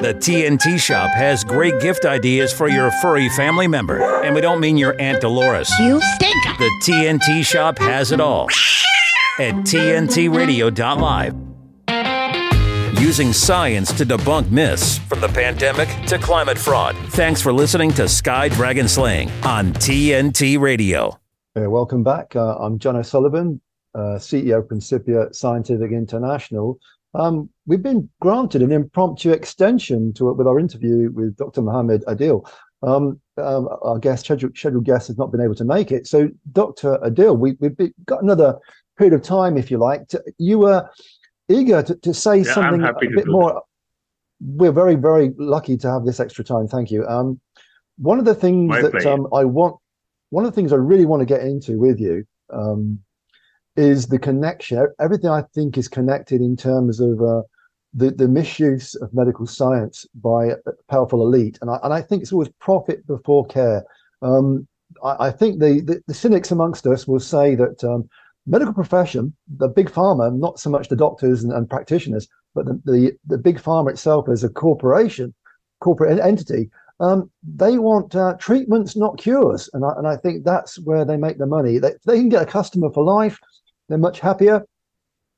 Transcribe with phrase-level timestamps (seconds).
[0.00, 4.00] The TNT Shop has great gift ideas for your furry family member.
[4.22, 5.70] And we don't mean your Aunt Dolores.
[5.78, 6.42] You stink!
[6.58, 8.44] The TNT Shop has it all
[9.38, 11.34] at TNTRadio.live.
[12.98, 16.96] Using science to debunk myths from the pandemic to climate fraud.
[17.10, 21.18] Thanks for listening to Sky Dragon Slaying on TNT Radio.
[21.54, 22.34] Uh, welcome back.
[22.34, 23.60] Uh, I'm John O'Sullivan,
[23.94, 26.80] uh, CEO of Principia Scientific International.
[27.14, 31.62] Um, we've been granted an impromptu extension to it with our interview with Dr.
[31.62, 32.48] Mohammad Adil.
[32.82, 36.06] Um, um, our guest, scheduled, scheduled guest, has not been able to make it.
[36.06, 36.98] So, Dr.
[36.98, 38.58] Adil, we, have got another
[38.96, 40.08] period of time, if you like.
[40.08, 40.88] To, you were
[41.48, 43.54] eager to, to say yeah, something a bit more.
[43.54, 43.62] That.
[44.42, 46.66] We're very, very lucky to have this extra time.
[46.66, 47.06] Thank you.
[47.06, 47.40] Um,
[47.98, 49.76] one of the things My that um, I want,
[50.30, 53.00] one of the things I really want to get into with you um,
[53.80, 54.86] is the connection.
[55.00, 57.42] Everything I think is connected in terms of uh,
[57.94, 60.56] the the misuse of medical science by a
[60.88, 63.84] powerful elite, and I and I think it's always profit before care.
[64.22, 64.68] Um,
[65.02, 68.08] I, I, think the, the, the cynics amongst us will say that um,
[68.46, 72.82] medical profession, the big pharma, not so much the doctors and, and practitioners, but the,
[72.84, 75.32] the, the big pharma itself as a corporation,
[75.80, 80.78] corporate entity, um, they want uh, treatments, not cures, and I, and I think that's
[80.80, 81.78] where they make the money.
[81.78, 83.38] They, they can get a customer for life
[83.90, 84.64] they're much happier.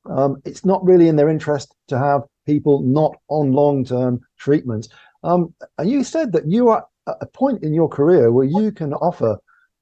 [0.05, 4.87] Um, it's not really in their interest to have people not on long term treatments.
[5.23, 8.71] Um, and you said that you are at a point in your career where you
[8.71, 9.37] can offer,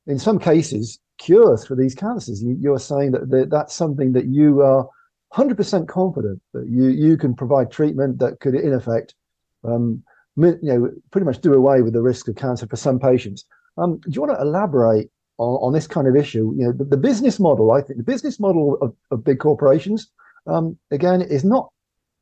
[0.07, 2.41] in some cases, cures for these cancers.
[2.43, 4.87] You, are saying that that's something that you are
[5.33, 9.15] 100% confident that you, you can provide treatment that could, in effect,
[9.63, 10.03] um,
[10.37, 13.45] you know, pretty much do away with the risk of cancer for some patients.
[13.77, 15.09] Um, do you want to elaborate
[15.41, 16.53] on, on this kind of issue.
[16.55, 20.11] You know, the, the, business model, I think the business model of, of big corporations,
[20.47, 21.69] um, again, is not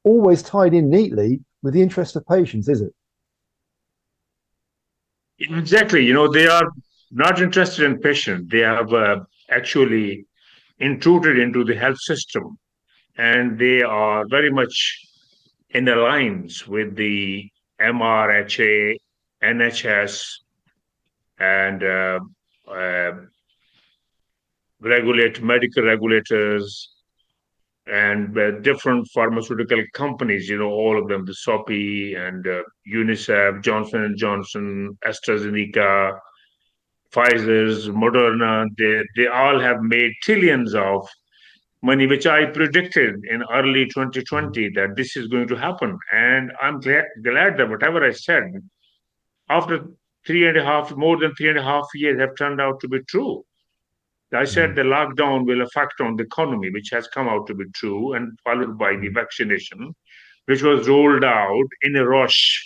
[0.03, 2.93] always tied in neatly with the interest of patients, is it?
[5.39, 6.05] Exactly.
[6.05, 6.69] You know, they are
[7.11, 8.49] not interested in patients.
[8.51, 10.25] They have uh, actually
[10.79, 12.57] intruded into the health system
[13.17, 15.05] and they are very much
[15.71, 17.49] in alliance with the
[17.81, 18.95] MRHA,
[19.43, 20.23] NHS,
[21.39, 22.19] and uh,
[22.69, 23.11] uh,
[24.81, 26.95] regulate medical regulators
[27.87, 33.63] and uh, different pharmaceutical companies you know all of them the CEPI and uh, unicef
[33.63, 36.17] johnson and johnson astrazeneca
[37.11, 41.07] pfizer's moderna they, they all have made trillions of
[41.81, 45.97] money which i predicted in early 2020 that this is going to happen.
[46.13, 48.43] And i'm glad, glad that whatever i said
[49.49, 49.85] after
[50.25, 52.87] three and a half, more than three and a half years have turned out to
[52.87, 53.43] be true.
[54.33, 54.75] I said hmm.
[54.75, 58.37] the lockdown will affect on the economy, which has come out to be true, and
[58.43, 59.95] followed by the vaccination,
[60.45, 62.63] which was rolled out in a rush,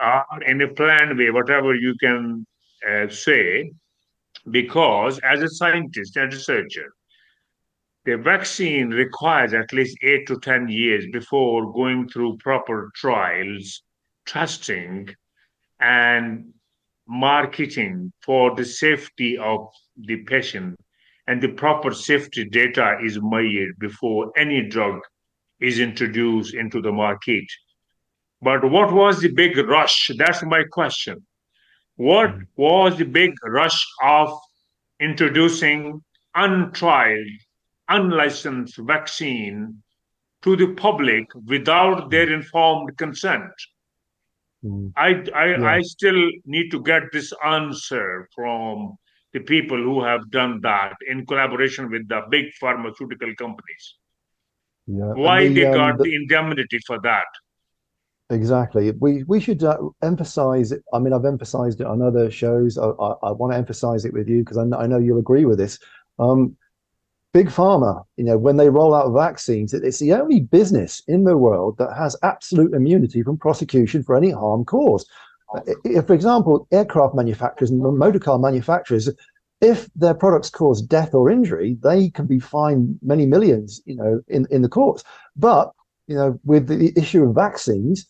[0.00, 2.46] uh, in a planned way, whatever you can
[2.88, 3.72] uh, say,
[4.50, 6.92] because as a scientist and researcher,
[8.04, 13.82] the vaccine requires at least eight to 10 years before going through proper trials,
[14.26, 15.08] testing,
[15.78, 16.52] and
[17.12, 20.74] marketing for the safety of the patient
[21.26, 24.98] and the proper safety data is made before any drug
[25.60, 27.44] is introduced into the market.
[28.40, 30.10] But what was the big rush?
[30.16, 31.24] That's my question.
[31.96, 32.42] What mm-hmm.
[32.56, 34.36] was the big rush of
[34.98, 36.02] introducing
[36.34, 37.26] untried,
[37.88, 39.82] unlicensed vaccine
[40.42, 43.52] to the public without their informed consent?
[44.64, 44.92] Mm.
[44.96, 45.66] I I, yeah.
[45.66, 48.96] I still need to get this answer from
[49.32, 53.96] the people who have done that in collaboration with the big pharmaceutical companies.
[54.86, 55.12] Yeah.
[55.14, 57.26] Why the, they um, got the, the, indemnity for that?
[58.30, 58.92] Exactly.
[58.92, 60.82] We we should uh, emphasize it.
[60.92, 62.78] I mean, I've emphasized it on other shows.
[62.78, 65.44] I, I, I want to emphasize it with you because I, I know you'll agree
[65.44, 65.78] with this.
[66.18, 66.56] Um,
[67.32, 71.36] big pharma, you know, when they roll out vaccines, it's the only business in the
[71.36, 75.08] world that has absolute immunity from prosecution for any harm caused.
[75.84, 79.08] If, for example, aircraft manufacturers and motor car manufacturers,
[79.60, 84.20] if their products cause death or injury, they can be fined many millions, you know,
[84.28, 85.04] in, in the courts.
[85.36, 85.72] But,
[86.08, 88.06] you know, with the issue of vaccines,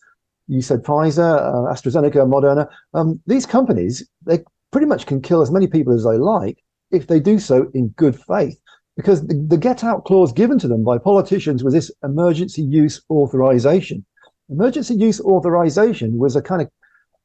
[0.47, 4.39] you said Pfizer, uh, AstraZeneca, Moderna, um, these companies, they
[4.71, 6.61] pretty much can kill as many people as they like
[6.91, 8.59] if they do so in good faith
[8.95, 13.01] because the, the get out clause given to them by politicians was this emergency use
[13.09, 14.05] authorization.
[14.49, 16.69] Emergency use authorization was a kind of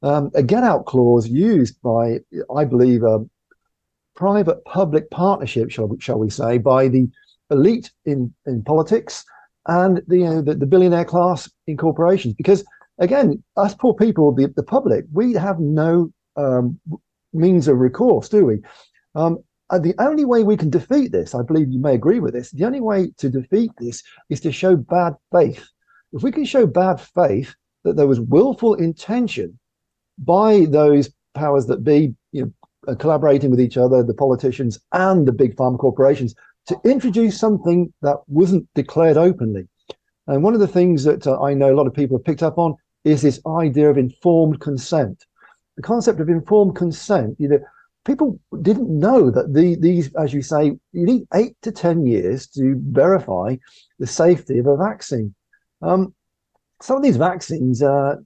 [0.02, 2.20] um, a get out clause used by,
[2.54, 3.24] I believe, a
[4.14, 7.08] private public partnership, shall, shall we say, by the
[7.50, 9.24] elite in, in politics
[9.66, 12.34] and the, you know, the, the billionaire class in corporations.
[12.34, 12.64] Because
[12.98, 16.78] again, us poor people, the, the public, we have no um,
[17.32, 18.58] means of recourse, do we?
[19.14, 19.38] Um,
[19.70, 22.50] and the only way we can defeat this, I believe you may agree with this,
[22.50, 25.66] the only way to defeat this is to show bad faith.
[26.12, 27.54] If we can show bad faith
[27.84, 29.58] that there was willful intention
[30.18, 32.52] by those powers that be, you know,
[32.86, 36.34] uh, collaborating with each other, the politicians and the big pharma corporations,
[36.66, 39.68] to introduce something that wasn't declared openly.
[40.26, 42.42] And one of the things that uh, I know a lot of people have picked
[42.42, 42.74] up on
[43.04, 45.24] is this idea of informed consent.
[45.76, 47.60] The concept of informed consent, you know,
[48.04, 52.46] people didn't know that the, these, as you say, you need eight to 10 years
[52.48, 53.56] to verify
[53.98, 55.34] the safety of a vaccine.
[55.82, 56.14] Um,
[56.80, 58.16] some of these vaccines, uh,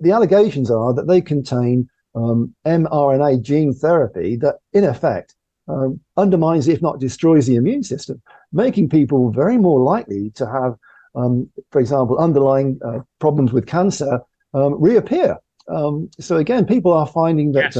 [0.00, 5.34] the allegations are that they contain um, mRNA gene therapy that, in effect,
[5.68, 10.76] um, undermines, if not destroys, the immune system, making people very more likely to have,
[11.14, 14.20] um, for example, underlying uh, problems with cancer
[14.54, 15.36] um, reappear.
[15.68, 17.76] Um, so again, people are finding that, yes.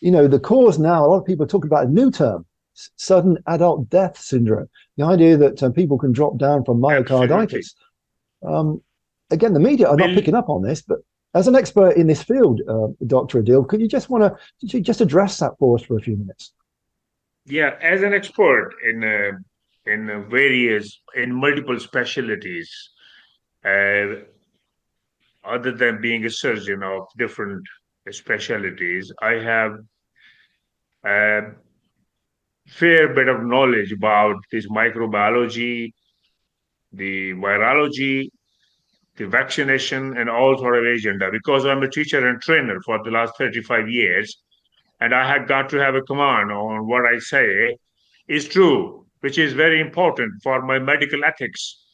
[0.00, 1.04] Um, you know, the cause now.
[1.04, 4.68] A lot of people are talking about a new term, sudden adult death syndrome.
[4.96, 7.74] The idea that uh, people can drop down from myocarditis.
[9.30, 10.98] again, the media are not picking up on this, but
[11.34, 13.42] as an expert in this field, uh, Dr.
[13.42, 14.34] Adil, could you just want
[14.68, 16.52] to just address that for us for a few minutes?
[17.44, 19.32] Yeah, as an expert in uh,
[19.86, 22.70] in various in multiple specialties,
[23.64, 24.24] uh,
[25.44, 27.64] other than being a surgeon of different
[28.12, 29.78] specialties, I have
[31.04, 31.40] a
[32.66, 35.92] fair bit of knowledge about this microbiology,
[36.92, 38.28] the virology,
[39.16, 43.10] the vaccination and all sort of agenda because I'm a teacher and trainer for the
[43.10, 44.38] last 35 years
[45.00, 47.76] and I had got to have a command on what I say
[48.28, 51.84] is true, which is very important for my medical ethics.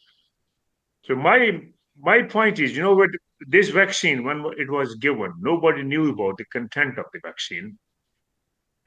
[1.05, 1.61] So my
[2.01, 3.07] my point is, you know,
[3.47, 7.79] this vaccine, when it was given, nobody knew about the content of the vaccine.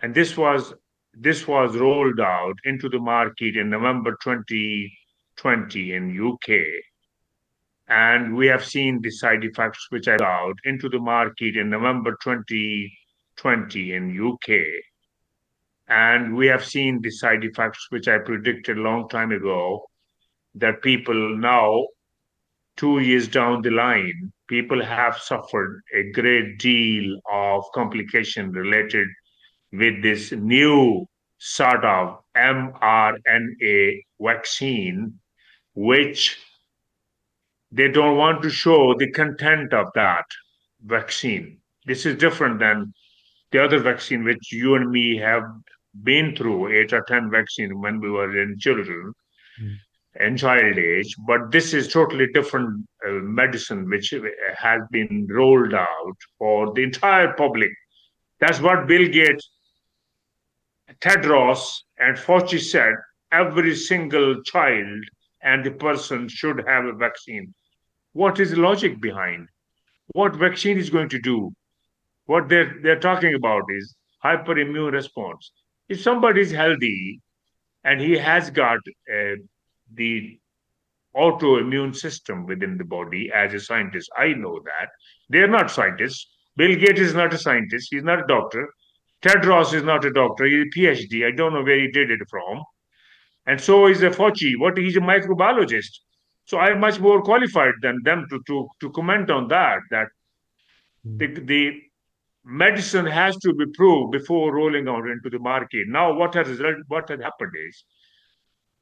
[0.01, 0.73] And this was
[1.13, 6.83] this was rolled out into the market in November 2020 in UK
[7.87, 12.17] and we have seen the side effects which are out into the market in November
[12.21, 14.59] 2020 in UK.
[15.87, 19.85] And we have seen the side effects which I predicted a long time ago
[20.55, 21.87] that people now,
[22.77, 29.07] two years down the line, people have suffered a great deal of complication related
[29.73, 31.05] with this new
[31.39, 35.19] sort of mRNA vaccine,
[35.75, 36.37] which
[37.71, 40.25] they don't want to show the content of that
[40.85, 41.59] vaccine.
[41.85, 42.93] This is different than
[43.51, 45.43] the other vaccine which you and me have
[46.03, 49.13] been through, eight or 10 vaccine when we were in children
[49.61, 49.75] mm.
[50.19, 51.15] And child age.
[51.27, 54.13] But this is totally different uh, medicine which
[54.57, 57.71] has been rolled out for the entire public.
[58.39, 59.49] That's what Bill Gates,
[61.01, 62.93] Tedros, and Fauci said
[63.31, 65.03] every single child
[65.41, 67.53] and the person should have a vaccine.
[68.13, 69.47] What is the logic behind?
[70.13, 71.51] What vaccine is going to do?
[72.25, 75.51] What they're, they're talking about is hyperimmune response.
[75.89, 77.21] If somebody is healthy
[77.83, 78.79] and he has got
[79.13, 79.35] uh,
[79.93, 80.39] the
[81.15, 84.89] autoimmune system within the body as a scientist, I know that.
[85.29, 86.27] They're not scientists.
[86.55, 87.89] Bill Gates is not a scientist.
[87.91, 88.69] He's not a doctor.
[89.23, 90.45] Tedros is not a doctor.
[90.45, 91.25] He's a PhD.
[91.25, 92.61] I don't know where he did it from.
[93.47, 94.53] And so is a Fauci.
[94.57, 95.99] What he's a microbiologist.
[96.45, 99.79] So I'm much more qualified than them to to to comment on that.
[99.89, 100.07] That
[101.05, 101.17] mm.
[101.19, 101.81] the the
[102.45, 105.87] medicine has to be proved before rolling out into the market.
[105.87, 107.83] Now, what has what has happened is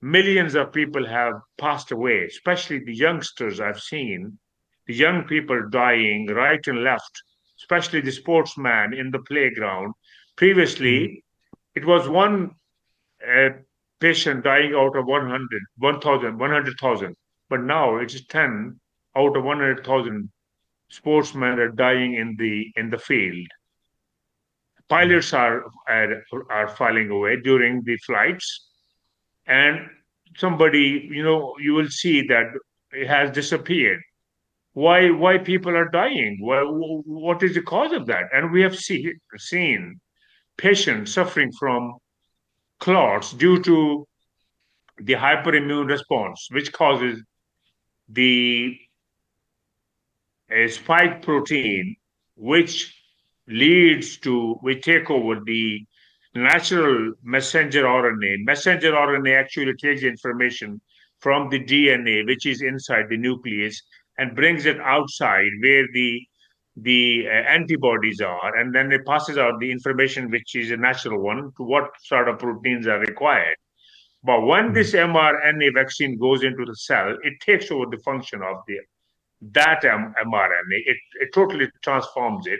[0.05, 4.37] millions of people have passed away, especially the youngsters I've seen,
[4.85, 7.23] the young people dying right and left,
[7.59, 9.93] especially the sportsman in the playground.
[10.35, 11.15] Previously, mm.
[11.73, 12.51] it was one
[13.27, 13.49] uh,
[13.99, 17.15] patient dying out of 100, 1,000, 100,000.
[17.49, 18.79] But now it's 10
[19.17, 20.29] out of 100,000
[20.89, 23.47] sportsmen are dying in the in the field.
[24.87, 26.21] Pilots are, are,
[26.51, 28.69] are falling away during the flights.
[29.47, 29.89] And
[30.37, 32.45] somebody, you know, you will see that
[32.91, 34.01] it has disappeared.
[34.73, 36.37] Why why people are dying?
[36.41, 38.25] Why, what is the cause of that?
[38.33, 39.99] And we have see, seen
[40.57, 41.95] patients suffering from
[42.79, 44.05] clots due to
[44.97, 47.21] the hyperimmune response, which causes
[48.09, 48.77] the
[50.49, 51.95] a spike protein,
[52.35, 52.93] which
[53.47, 55.85] leads to, we take over the
[56.35, 58.45] natural messenger RNA.
[58.45, 60.81] Messenger RNA actually takes information
[61.19, 63.81] from the DNA, which is inside the nucleus,
[64.17, 66.21] and brings it outside where the
[66.77, 71.21] the uh, antibodies are, and then it passes out the information, which is a natural
[71.21, 73.55] one, to what sort of proteins are required.
[74.25, 78.57] But when this mRNA vaccine goes into the cell, it takes over the function of
[78.67, 78.79] the
[79.53, 80.77] that mRNA.
[80.85, 82.59] It, it totally transforms it,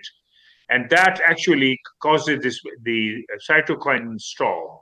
[0.69, 4.79] and that actually causes this the cytokine storm.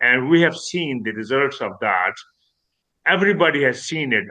[0.00, 2.14] And we have seen the results of that.
[3.06, 4.26] Everybody has seen it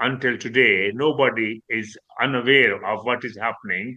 [0.00, 0.92] until today.
[0.94, 3.96] Nobody is unaware of what is happening.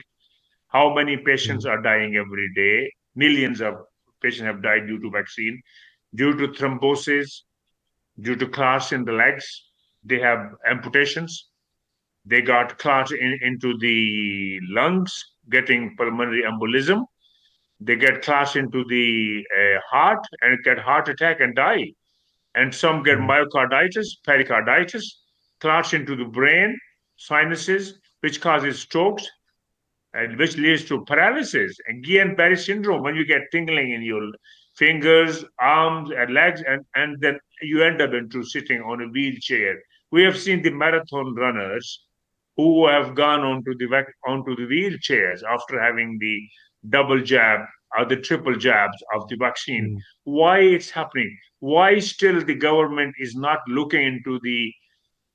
[0.67, 1.71] How many patients hmm.
[1.71, 2.91] are dying every day?
[3.15, 3.75] Millions of
[4.21, 5.61] patients have died due to vaccine,
[6.15, 7.41] due to thrombosis,
[8.21, 9.45] due to clots in the legs.
[10.03, 11.49] They have amputations.
[12.25, 17.03] They got clots in, into the lungs, getting pulmonary embolism.
[17.79, 21.93] They get clots into the uh, heart and get heart attack and die.
[22.55, 23.29] And some get mm-hmm.
[23.29, 25.21] myocarditis, pericarditis,
[25.61, 26.77] clots into the brain,
[27.15, 29.27] sinuses, which causes strokes,
[30.13, 34.27] and which leads to paralysis and Guillain-Barré syndrome when you get tingling in your
[34.75, 39.77] fingers, arms, and legs, and, and then you end up into sitting on a wheelchair.
[40.11, 42.05] We have seen the marathon runners
[42.59, 43.87] who have gone onto the
[44.27, 46.37] onto the wheelchairs after having the
[46.89, 47.61] double jab
[47.97, 49.85] or the triple jabs of the vaccine.
[49.85, 50.01] Mm.
[50.25, 51.31] Why it's happening?
[51.59, 54.73] Why still the government is not looking into the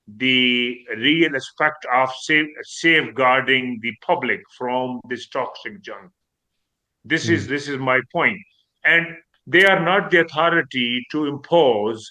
[0.06, 6.10] the real aspect of safe, safeguarding the public from this toxic junk?
[7.06, 7.36] This mm.
[7.36, 8.40] is this is my point.
[8.84, 9.06] And
[9.46, 12.06] they are not the authority to impose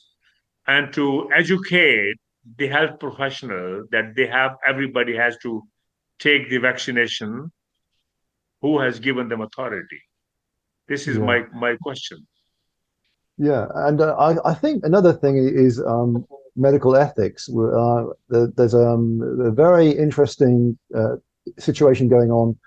[0.66, 2.18] and to educate
[2.58, 5.64] the health professional that they have everybody has to
[6.20, 7.52] take the vaccination
[8.62, 10.02] who has given them authority.
[10.88, 11.24] This is yeah.
[11.24, 12.26] my my question.
[13.38, 17.50] Yeah and uh, I, I think another thing is um, medical ethics.
[17.50, 21.16] Uh, there's um, a very interesting uh,
[21.58, 22.58] situation going on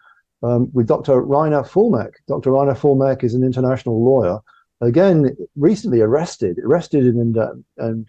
[0.43, 4.39] um, with dr Reiner Fuellmich dr Reiner Fuellmich is an international lawyer
[4.83, 7.37] again recently arrested arrested and
[7.79, 8.07] and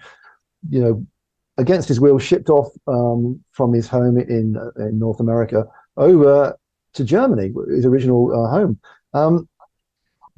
[0.69, 1.05] you know
[1.57, 5.65] against his will, shipped off um, from his home in in North America
[5.97, 6.57] over
[6.93, 8.79] to Germany, his original uh, home.
[9.13, 9.47] Um,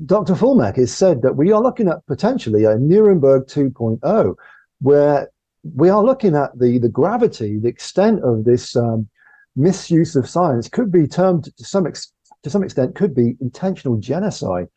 [0.06, 0.34] Dr.
[0.34, 4.36] Fuellmich has said that we are looking at potentially a Nuremberg 2.0,
[4.80, 5.30] where
[5.76, 9.10] we are looking at the the gravity, the extent of this um,
[9.56, 13.98] misuse of science could be termed to some ex- to some extent could be intentional
[13.98, 14.68] genocide.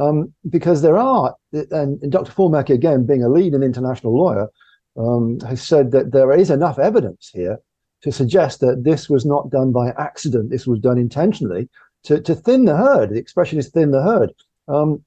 [0.00, 2.32] Um, because there are, and, and Dr.
[2.32, 4.48] Fuellmich, again, being a lead and international lawyer,
[4.96, 7.58] um, has said that there is enough evidence here
[8.02, 10.50] to suggest that this was not done by accident.
[10.50, 11.68] This was done intentionally
[12.04, 13.10] to, to thin the herd.
[13.10, 14.32] The expression is thin the herd.
[14.68, 15.04] Um,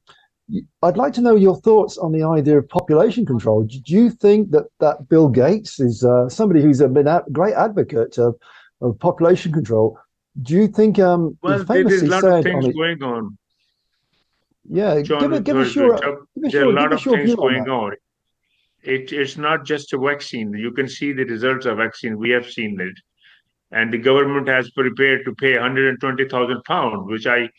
[0.84, 3.64] I'd like to know your thoughts on the idea of population control.
[3.64, 7.56] Do you think that, that Bill Gates is uh, somebody who's a been a great
[7.56, 8.36] advocate of,
[8.82, 9.98] of population control?
[10.42, 13.38] Do you think um, well, there's a lot of things going on.
[14.70, 17.70] Yeah, John, give, give us your, give us there are a lot of things going
[17.70, 17.94] on
[18.84, 20.54] it, it's not just a vaccine.
[20.54, 22.18] You can see the results of vaccine.
[22.18, 22.96] We have seen it.
[23.72, 27.50] And the government has prepared to pay 120,000 pounds, which I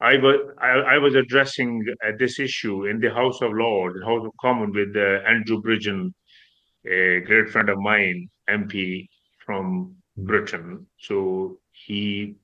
[0.00, 4.24] I was I, I, was addressing uh, this issue in the House of Lords, House
[4.24, 6.12] of Commons, with uh, Andrew Bridgen,
[6.86, 9.08] a great friend of mine, MP
[9.44, 10.86] from Britain.
[11.00, 12.36] So he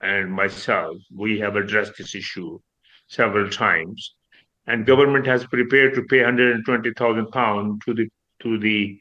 [0.00, 2.60] and myself, we have addressed this issue
[3.08, 4.14] several times
[4.70, 8.08] and government has prepared to pay 120,000 pounds to the
[8.42, 8.98] to the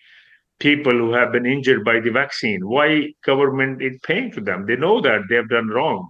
[0.59, 2.67] people who have been injured by the vaccine.
[2.67, 4.65] Why government is paying to them?
[4.65, 6.09] They know that they have done wrong,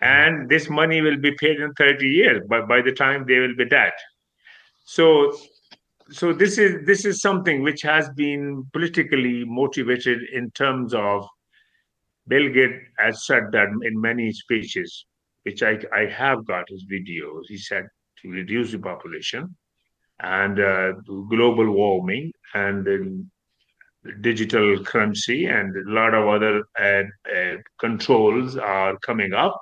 [0.00, 2.42] and this money will be paid in 30 years.
[2.48, 3.92] But by the time they will be dead,
[4.84, 5.36] so
[6.10, 11.26] so this is this is something which has been politically motivated in terms of
[12.28, 15.04] Bill Gates has said that in many speeches,
[15.42, 17.42] which I, I have got his videos.
[17.48, 17.86] He said
[18.24, 19.56] reduce the population
[20.20, 20.92] and uh,
[21.28, 23.30] global warming and
[24.20, 27.02] digital currency and a lot of other uh,
[27.34, 29.60] uh, controls are coming up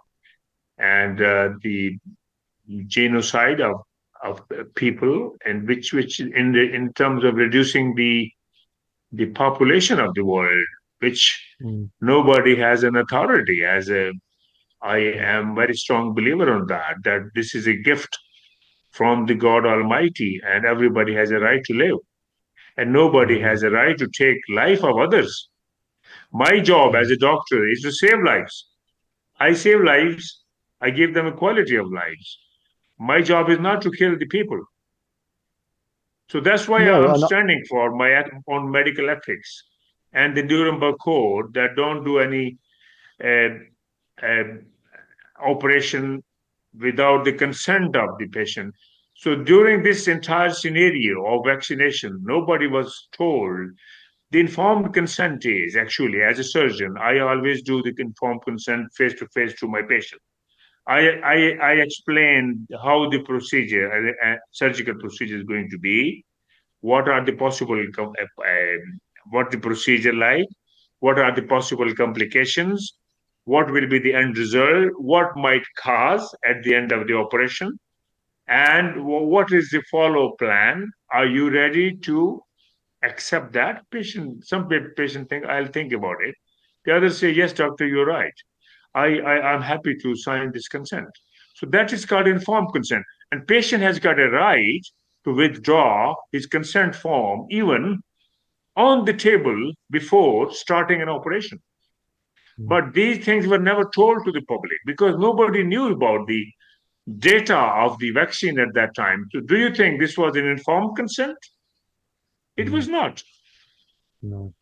[0.78, 1.96] and uh, the
[2.86, 3.76] genocide of
[4.22, 4.40] of
[4.76, 8.30] people and which which in the in terms of reducing the
[9.12, 10.66] the population of the world
[11.00, 11.88] which mm.
[12.00, 14.12] nobody has an authority as a
[14.80, 18.16] i am very strong believer on that that this is a gift
[18.92, 21.98] from the God Almighty, and everybody has a right to live.
[22.76, 25.48] And nobody has a right to take life of others.
[26.32, 28.68] My job as a doctor is to save lives.
[29.40, 30.44] I save lives,
[30.80, 32.38] I give them a quality of lives.
[32.98, 34.60] My job is not to kill the people.
[36.28, 39.64] So that's why no, I'm standing for my own medical ethics.
[40.12, 42.58] and the Nuremberg Code that don't do any
[43.24, 43.48] uh,
[44.22, 44.44] uh,
[45.42, 46.22] operation
[46.78, 48.74] without the consent of the patient.
[49.14, 53.70] So during this entire scenario of vaccination, nobody was told.
[54.30, 59.14] The informed consent is actually, as a surgeon, I always do the informed consent face
[59.20, 60.22] to face to my patient.
[60.88, 66.24] I, I, I explain how the procedure, uh, uh, surgical procedure is going to be,
[66.80, 69.00] what are the possible, uh, um,
[69.30, 70.48] what the procedure like,
[70.98, 72.94] what are the possible complications,
[73.44, 77.78] what will be the end result, what might cause at the end of the operation,
[78.48, 80.90] and what is the follow plan.
[81.12, 82.40] Are you ready to
[83.02, 83.82] accept that?
[83.90, 86.34] Patient, some patient think, I'll think about it.
[86.84, 88.34] The others say, yes, doctor, you're right.
[88.94, 91.08] I, I, I'm happy to sign this consent.
[91.54, 93.04] So that is called informed consent.
[93.30, 94.82] And patient has got a right
[95.24, 98.02] to withdraw his consent form even
[98.76, 101.60] on the table before starting an operation.
[102.56, 102.66] Hmm.
[102.68, 106.46] But these things were never told to the public because nobody knew about the
[107.18, 109.26] data of the vaccine at that time.
[109.32, 111.36] So do you think this was an informed consent?
[112.56, 112.92] It was hmm.
[112.92, 113.22] not.
[114.22, 114.54] No.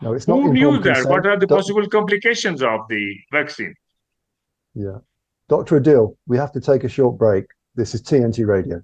[0.00, 0.36] No, it's not.
[0.36, 1.06] Who knew that?
[1.06, 3.74] What are the possible complications of the vaccine?
[4.74, 4.98] Yeah.
[5.48, 5.80] Dr.
[5.80, 7.46] Adil, we have to take a short break.
[7.74, 8.80] This is TNT Radio.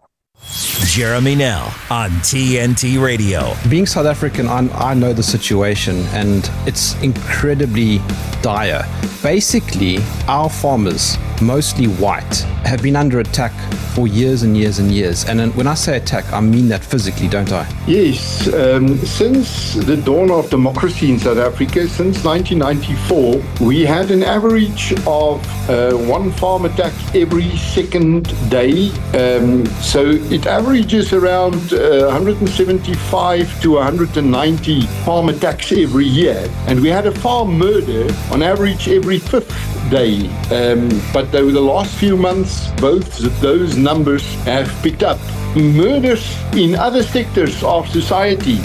[0.94, 3.52] Jeremy Nell on TNT Radio.
[3.68, 8.00] Being South African, I'm, i know the situation and it's incredibly
[8.42, 8.86] dire.
[9.20, 9.98] Basically,
[10.28, 13.52] our farmers, mostly white, have been under attack
[13.94, 15.24] for years and years and years.
[15.24, 17.66] And when I say attack, I mean that physically, don't I?
[17.86, 18.52] Yes.
[18.52, 24.92] Um, since the dawn of democracy in South Africa, since 1994, we had an average
[25.06, 28.90] of uh, one farm attack every second day.
[29.14, 36.48] Um, so it averages around uh, 175 to 190 farm attacks every year.
[36.66, 39.50] And we had a farm murder on average every fifth
[39.90, 40.26] day.
[40.50, 45.18] Um, but over the last few months, both those numbers have picked up.
[45.54, 48.60] Murders in other sectors of society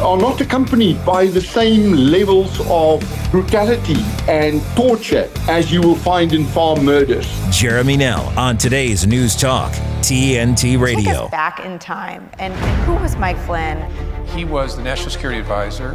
[0.00, 3.96] are not accompanied by the same levels of brutality
[4.28, 7.26] and torture as you will find in farm murders.
[7.50, 11.28] Jeremy Nell on today's News Talk, TNT Radio.
[11.28, 12.28] back in time.
[12.38, 13.78] And, and who was Mike Flynn?
[14.26, 15.92] He was the National Security Advisor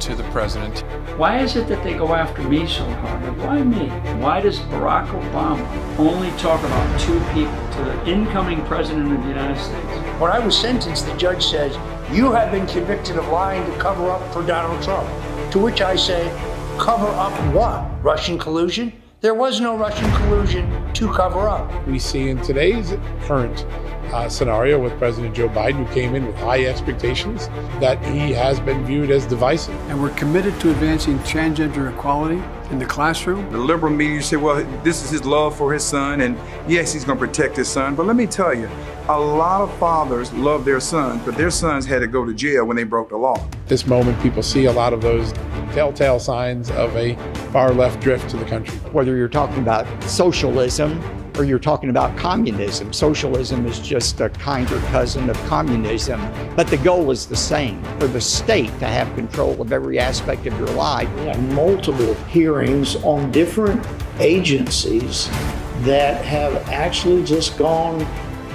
[0.00, 0.80] to the president.
[1.18, 3.38] Why is it that they go after me so hard?
[3.38, 3.88] Why me?
[4.20, 9.28] Why does Barack Obama only talk about two people to the incoming president of the
[9.28, 10.20] United States?
[10.20, 11.76] When I was sentenced, the judge says,
[12.12, 15.08] You have been convicted of lying to cover up for Donald Trump.
[15.52, 16.28] To which I say,
[16.78, 17.84] Cover up what?
[18.04, 18.92] Russian collusion?
[19.24, 21.86] There was no Russian collusion to cover up.
[21.86, 23.64] We see in today's current
[24.12, 27.48] uh, scenario with President Joe Biden, who came in with high expectations,
[27.80, 29.74] that he has been viewed as divisive.
[29.88, 33.50] And we're committed to advancing transgender equality in the classroom.
[33.50, 36.36] The liberal media say, well, this is his love for his son, and
[36.70, 37.94] yes, he's going to protect his son.
[37.94, 38.68] But let me tell you,
[39.08, 42.66] a lot of fathers love their sons, but their sons had to go to jail
[42.66, 43.42] when they broke the law.
[43.66, 45.32] This moment, people see a lot of those
[45.72, 47.14] telltale signs of a
[47.50, 48.76] far left drift to the country.
[48.92, 51.02] Whether you're talking about socialism
[51.38, 52.92] or you're talking about communism.
[52.92, 56.20] Socialism is just a kinder cousin of communism,
[56.54, 60.46] but the goal is the same for the state to have control of every aspect
[60.46, 61.08] of your life.
[61.54, 63.84] multiple hearings on different
[64.20, 65.28] agencies
[65.80, 68.06] that have actually just gone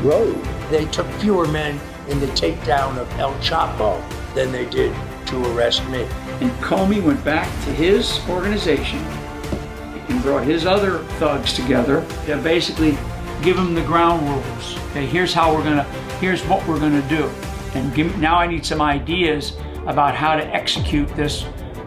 [0.04, 0.42] rogue.
[0.70, 4.02] They took fewer men in the takedown of El Chapo
[4.34, 4.96] than they did
[5.28, 6.04] to arrest me.
[6.42, 12.98] And Comey went back to his organization and brought his other thugs together to basically
[13.42, 14.78] give them the ground rules.
[14.90, 15.84] Okay, here's how we're gonna,
[16.20, 17.30] here's what we're gonna do.
[17.76, 21.46] And give, now I need some ideas about how to execute this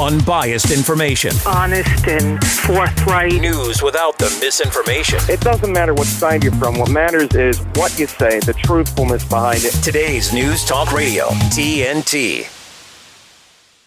[0.00, 1.30] Unbiased information.
[1.46, 3.40] Honest and forthright.
[3.40, 5.20] News without the misinformation.
[5.28, 6.78] It doesn't matter what side you're from.
[6.78, 9.70] What matters is what you say, the truthfulness behind it.
[9.84, 12.42] Today's News Talk Radio, TNT.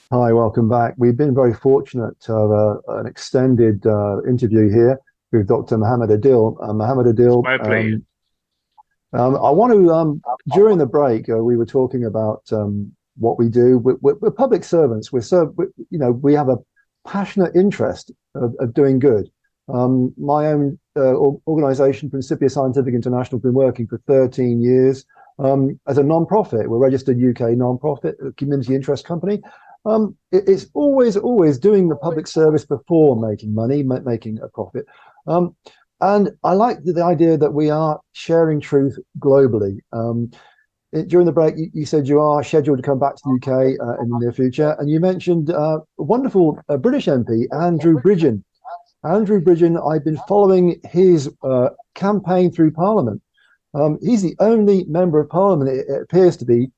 [0.10, 0.94] Hi, welcome back.
[0.98, 4.98] We've been very fortunate to have a, an extended uh, interview here
[5.34, 5.78] with Dr.
[5.78, 6.56] Mohammad Adil.
[6.64, 7.44] Uh, Mohammad Adil.
[7.44, 8.00] My pleasure.
[9.12, 10.22] Um, um, I want to, um,
[10.54, 13.78] during the break, uh, we were talking about um, what we do.
[13.78, 15.12] We're, we're, we're public servants.
[15.12, 16.58] We're so, we, you know, we have a
[17.06, 19.30] passionate interest of, of doing good.
[19.74, 21.16] Um, my own uh,
[21.48, 25.06] organization, Principia Scientific International, has been working for 13 years
[25.40, 26.70] um, as a non-profit.
[26.70, 29.42] We're registered UK non-profit, community interest company.
[29.86, 34.48] Um, it, it's always, always doing the public service before making money, ma- making a
[34.48, 34.86] profit.
[35.28, 35.56] Um,
[36.02, 39.80] and I like the, the, idea that we are sharing truth globally.
[39.92, 40.32] Um,
[41.08, 43.50] during the break, you, you, said you are scheduled to come back to the UK
[43.80, 48.00] uh, in the near future, and you mentioned uh, a wonderful uh, British MP, Andrew
[48.00, 48.44] Bridgen.
[49.04, 53.22] Andrew Bridgen, I've been following his uh, campaign through Parliament.
[53.74, 56.72] Um, he's the only member of Parliament, it, it appears to be,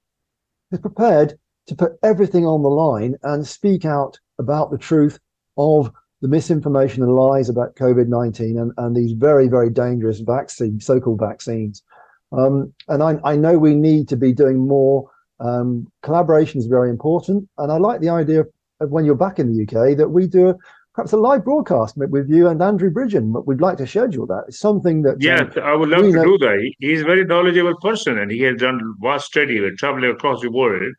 [0.69, 5.19] who's prepared to put everything on the line and speak out about the truth
[5.57, 5.91] of
[6.21, 10.99] the misinformation and lies about COVID 19 and, and these very, very dangerous vaccine, so
[10.99, 11.83] called vaccines.
[12.31, 15.09] Um, and I, I, know we need to be doing more.
[15.39, 17.47] Um, collaboration is very important.
[17.57, 18.41] And I like the idea
[18.81, 20.55] of when you're back in the UK that we do a,
[20.93, 23.33] perhaps a live broadcast with you and Andrew Bridgen.
[23.33, 24.45] But we'd like to schedule that.
[24.47, 25.17] It's something that.
[25.19, 26.71] Yeah, um, I would love to know, do that.
[26.79, 30.51] He's a very knowledgeable person and he has done vast study with traveling across the
[30.51, 30.93] world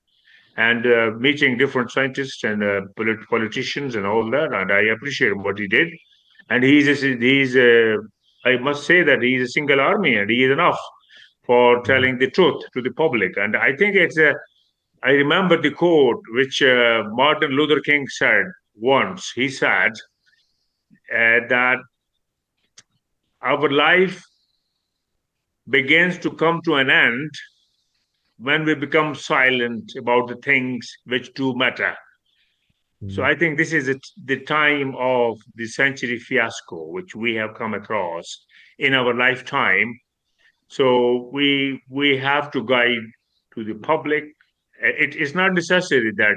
[0.57, 4.53] and uh, meeting different scientists and uh, polit- politicians and all that.
[4.53, 5.89] And I appreciate what he did.
[6.49, 7.99] And he's a, he's a,
[8.45, 10.81] I must say that he's a single army and he is enough
[11.45, 13.37] for telling the truth to the public.
[13.37, 14.35] And I think it's a,
[15.03, 19.33] I remember the quote which uh, Martin Luther King said once.
[19.35, 19.93] He said
[21.13, 21.79] uh, that
[23.43, 24.23] our life
[25.69, 27.31] begins to come to an end
[28.39, 31.95] when we become silent about the things which do matter.
[33.03, 33.15] Mm.
[33.15, 37.75] So I think this is the time of the century fiasco, which we have come
[37.75, 38.45] across
[38.79, 39.99] in our lifetime.
[40.71, 43.07] So we we have to guide
[43.55, 44.25] to the public.
[44.81, 46.37] It is not necessary that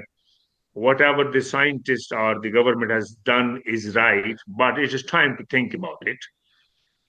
[0.74, 5.46] whatever the scientist or the government has done is right, but it is time to
[5.52, 6.18] think about it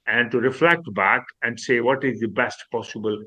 [0.07, 3.19] and to reflect back and say what is the best possible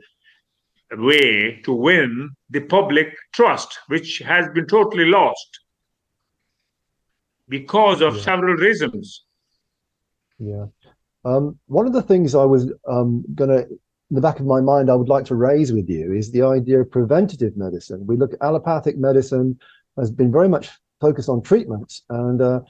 [0.92, 5.60] way to win the public trust, which has been totally lost
[7.50, 8.22] because of yeah.
[8.22, 9.24] several reasons.
[10.38, 10.68] Yeah.
[11.26, 13.68] Um, one of the things I was um, going to,
[14.10, 16.42] in the back of my mind, I would like to raise with you is the
[16.42, 18.06] idea of preventative medicine.
[18.08, 19.60] We look at allopathic medicine
[19.98, 20.70] has been very much
[21.02, 22.04] focused on treatments.
[22.10, 22.62] And uh,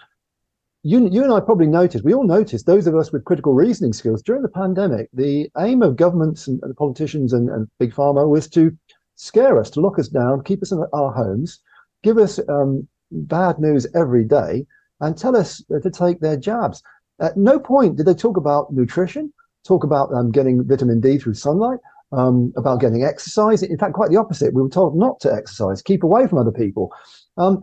[0.82, 3.94] you, you and I probably noticed, we all noticed, those of us with critical reasoning
[3.94, 8.28] skills during the pandemic, the aim of governments and, and politicians and, and, big pharma
[8.28, 8.76] was to
[9.16, 11.60] scare us, to lock us down, keep us in our homes,
[12.04, 14.66] give us um, bad news every day,
[15.02, 16.82] and tell us to take their jabs.
[17.20, 19.34] At no point did they talk about nutrition,
[19.68, 21.80] talk about um, getting vitamin D through sunlight,
[22.12, 23.64] um, about getting exercise.
[23.64, 24.54] In fact, quite the opposite.
[24.54, 26.94] We were told not to exercise, keep away from other people.
[27.38, 27.62] Um,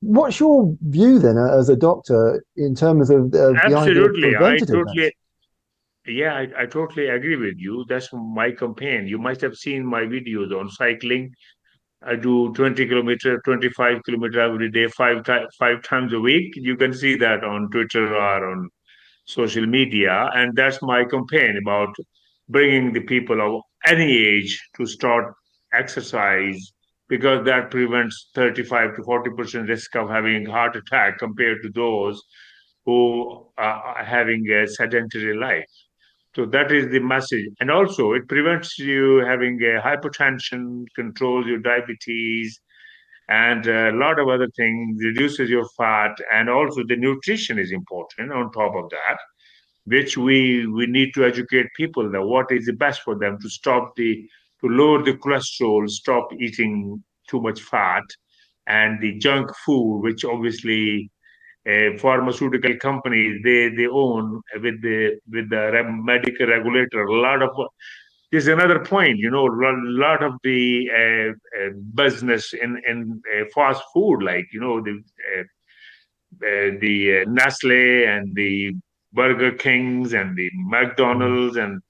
[0.00, 4.36] What's your view then, uh, as a doctor, in terms of uh, absolutely?
[4.36, 5.12] I totally,
[6.06, 7.84] yeah, I, I, totally agree with you.
[7.88, 9.06] That's my campaign.
[9.06, 11.34] You must have seen my videos on cycling.
[12.02, 16.52] I do 20 kilometer, 25 kilometer every day, five times five times a week.
[16.54, 18.68] You can see that on Twitter or on
[19.26, 21.94] social media, and that's my campaign about
[22.48, 25.34] bringing the people of any age to start
[25.72, 26.72] exercise
[27.08, 32.22] because that prevents 35 to 40% risk of having heart attack compared to those
[32.84, 35.64] who are having a sedentary life.
[36.34, 37.46] So that is the message.
[37.60, 42.60] And also it prevents you having a hypertension, controls your diabetes,
[43.28, 48.32] and a lot of other things, reduces your fat, and also the nutrition is important
[48.32, 49.18] on top of that,
[49.84, 53.48] which we we need to educate people that what is the best for them to
[53.48, 54.28] stop the
[54.60, 58.04] to lower the cholesterol, stop eating too much fat,
[58.66, 61.10] and the junk food, which obviously
[61.98, 67.02] pharmaceutical companies they they own with the with the medical regulator.
[67.02, 67.50] A lot of
[68.32, 69.18] this is another point.
[69.18, 69.74] You know, a
[70.06, 74.94] lot of the uh, uh, business in in uh, fast food, like you know the
[75.36, 75.42] uh,
[76.46, 78.72] uh, the Nestle and the
[79.12, 81.80] Burger Kings and the McDonald's and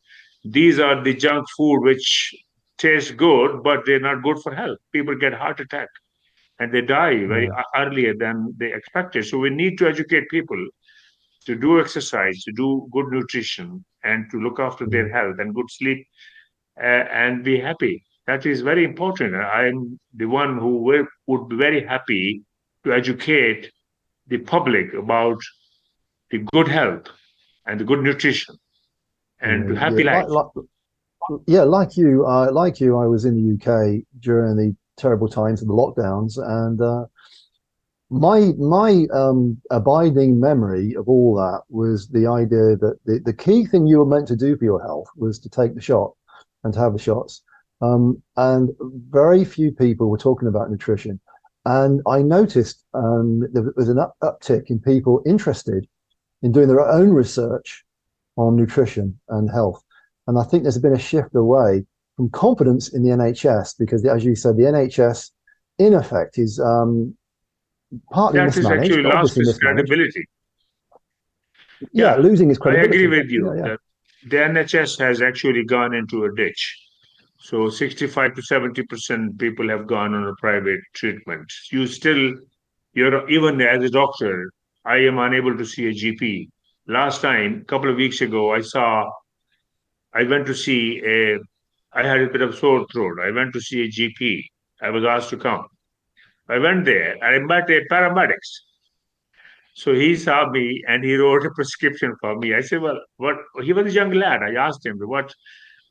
[0.45, 2.35] these are the junk food which
[2.79, 4.79] taste good, but they're not good for health.
[4.93, 5.89] People get heart attack.
[6.61, 7.63] and they die very Yeah.
[7.83, 9.25] earlier than they expected.
[9.27, 10.61] So we need to educate people
[11.47, 15.71] to do exercise, to do good nutrition, and to look after their health and good
[15.71, 16.07] sleep,
[16.81, 18.05] uh, and be happy.
[18.27, 19.35] That is very important.
[19.35, 22.43] I'm the one who will, would be very happy
[22.85, 23.71] to educate
[24.27, 25.39] the public about
[26.31, 27.07] the good health
[27.67, 28.57] and the good nutrition
[29.41, 30.29] and Yeah, happy yeah, life.
[30.29, 30.47] Like,
[31.31, 35.29] like, yeah, like you, uh, like you, I was in the UK during the terrible
[35.29, 37.07] times of the lockdowns, and uh,
[38.11, 43.67] my my um, abiding memory of all that was the idea that the, the key
[43.67, 46.13] thing you were meant to do for your health was to take the shot
[46.63, 47.43] and to have the shots.
[47.83, 48.71] Um, and
[49.11, 51.21] very few people were talking about nutrition.
[51.65, 55.87] And I noticed um, there was an up- uptick in people interested
[56.43, 57.85] in doing their own research
[58.37, 59.83] on nutrition and health.
[60.29, 61.85] And I think there's been a shift away
[62.17, 65.31] from confidence in the NHS because, as you said, the NHS,
[65.79, 67.17] in effect, is um,
[68.11, 69.61] partly That is mismanaged, actually but lost mismanaged.
[69.61, 70.25] credibility.
[71.93, 73.69] Yeah, losing its I agree with you Yeah, yeah.
[73.69, 73.81] that
[74.31, 76.83] the NHS has actually gone into a ditch.
[77.39, 81.47] So 65 to 70 percent people have gone on a private treatment.
[81.71, 82.35] You still,
[82.95, 84.51] you're even as a doctor,
[84.85, 86.49] I am unable to see a GP.
[86.89, 89.09] Last time, a couple of weeks ago, I saw,
[90.15, 91.39] I went to see a,
[91.93, 93.19] I had a bit of sore throat.
[93.23, 94.45] I went to see a GP.
[94.81, 95.67] I was asked to come.
[96.49, 97.17] I went there.
[97.23, 98.51] I met a paramedics.
[99.75, 102.55] So he saw me and he wrote a prescription for me.
[102.55, 103.37] I said, Well, what?
[103.63, 104.43] He was a young lad.
[104.43, 105.35] I asked him, What?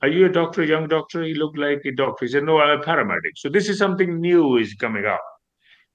[0.02, 1.24] Are you a doctor, a young doctor?
[1.24, 2.26] He looked like a doctor.
[2.26, 3.36] He said, No, I'm a paramedic.
[3.36, 5.22] So this is something new is coming up.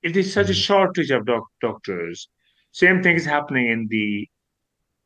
[0.02, 2.28] It is such a shortage of doc- doctors.
[2.72, 4.28] Same thing is happening in the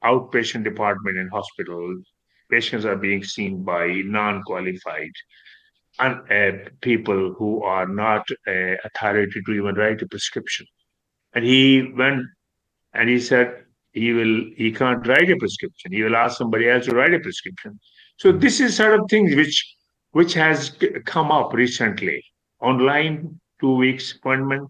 [0.04, 2.02] outpatient department in hospital.
[2.50, 5.43] Patients are being seen by non-qualified and uh,
[6.80, 8.26] people who are not
[8.84, 10.66] authority to even write a prescription.
[11.34, 12.26] And he went
[12.94, 15.92] and he said he will he can't write a prescription.
[15.92, 17.78] He will ask somebody else to write a prescription.
[18.18, 19.76] So this is sort of things which
[20.12, 22.24] which has come up recently.
[22.60, 24.68] Online two weeks appointment,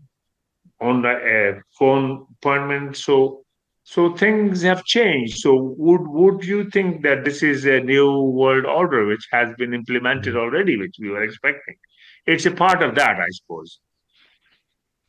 [0.81, 1.11] on the
[1.57, 2.97] uh, phone appointment.
[2.97, 3.44] So
[3.85, 5.39] so things have changed.
[5.39, 9.75] So would would you think that this is a new world order which has been
[9.75, 11.77] implemented already, which we were expecting?
[12.27, 13.81] It's a part of that, I suppose.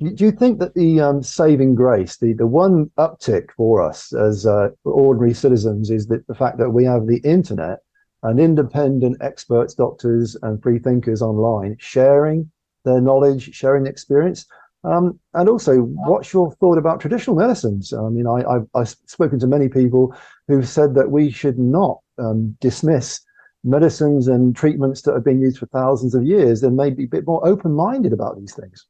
[0.01, 4.45] Do you think that the um, saving grace, the, the one uptick for us as
[4.45, 7.79] uh, ordinary citizens, is that the fact that we have the internet
[8.23, 12.51] and independent experts, doctors, and free thinkers online sharing
[12.83, 14.45] their knowledge, sharing experience?
[14.86, 17.91] Um, and also, what's your thought about traditional medicines?
[17.91, 20.15] I mean, I, I've, I've spoken to many people
[20.48, 23.19] who've said that we should not um, dismiss
[23.63, 27.26] medicines and treatments that have been used for thousands of years and maybe a bit
[27.26, 28.86] more open minded about these things.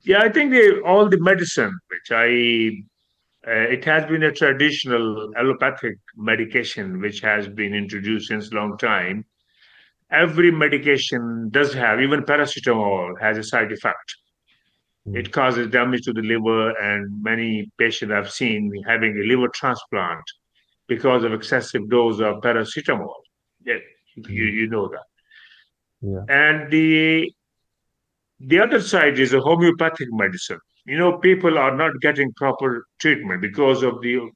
[0.00, 0.54] Yeah, I think
[0.86, 2.70] all the medicine, which I,
[3.46, 9.26] uh, it has been a traditional allopathic medication which has been introduced since long time.
[10.10, 14.14] Every medication does have, even paracetamol has a side effect.
[15.14, 20.24] It causes damage to the liver, and many patients I've seen having a liver transplant
[20.88, 23.12] because of excessive dose of paracetamol.
[23.64, 23.78] Yeah,
[24.16, 25.04] you, you know that.
[26.00, 26.24] Yeah.
[26.28, 27.32] And the
[28.40, 30.58] the other side is a homeopathic medicine.
[30.84, 34.26] You know, people are not getting proper treatment because of the uh,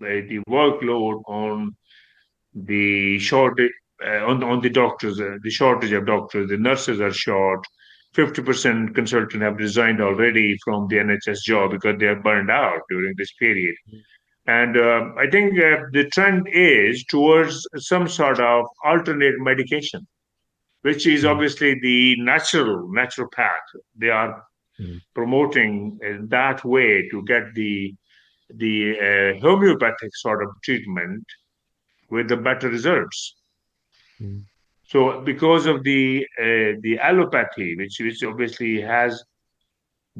[0.00, 1.74] the workload on
[2.54, 3.72] the shortage
[4.04, 6.48] uh, on on the doctors, uh, the shortage of doctors.
[6.48, 7.64] The nurses are short.
[8.14, 12.80] Fifty percent consultant have resigned already from the NHS job because they are burned out
[12.88, 13.76] during this period.
[14.46, 20.06] And uh, I think uh, the trend is towards some sort of alternate medication
[20.82, 23.66] which is obviously the natural natural path.
[23.96, 24.44] They are
[25.14, 27.94] promoting in that way to get the
[28.54, 28.76] the
[29.08, 31.24] uh, homeopathic sort of treatment
[32.10, 33.34] with the better results.
[34.88, 39.22] So because of the uh, the allopathy, which which obviously has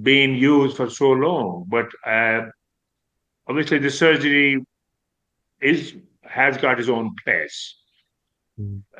[0.02, 2.42] been used for so long, but uh,
[3.48, 4.62] obviously the surgery
[5.62, 7.76] is has got its own place.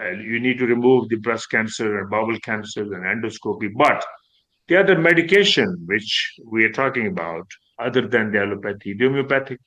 [0.01, 3.69] Uh, you need to remove the breast cancer and bowel cancer and endoscopy.
[3.77, 4.05] But
[4.69, 7.47] the other medication which we are talking about,
[7.79, 9.61] other than the allopathy, the homeopathic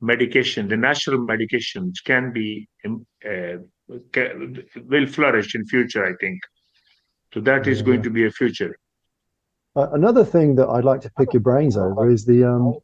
[0.00, 3.56] medication, the natural medications can be um, uh,
[4.12, 4.34] ca-
[4.86, 6.04] will flourish in future.
[6.04, 6.40] I think
[7.34, 7.40] so.
[7.40, 8.76] That is going to be a future.
[9.76, 12.74] Uh, another thing that I'd like to pick your brains over is the um,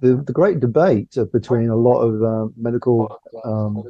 [0.00, 3.82] the, the great debate between a lot of uh, medical um,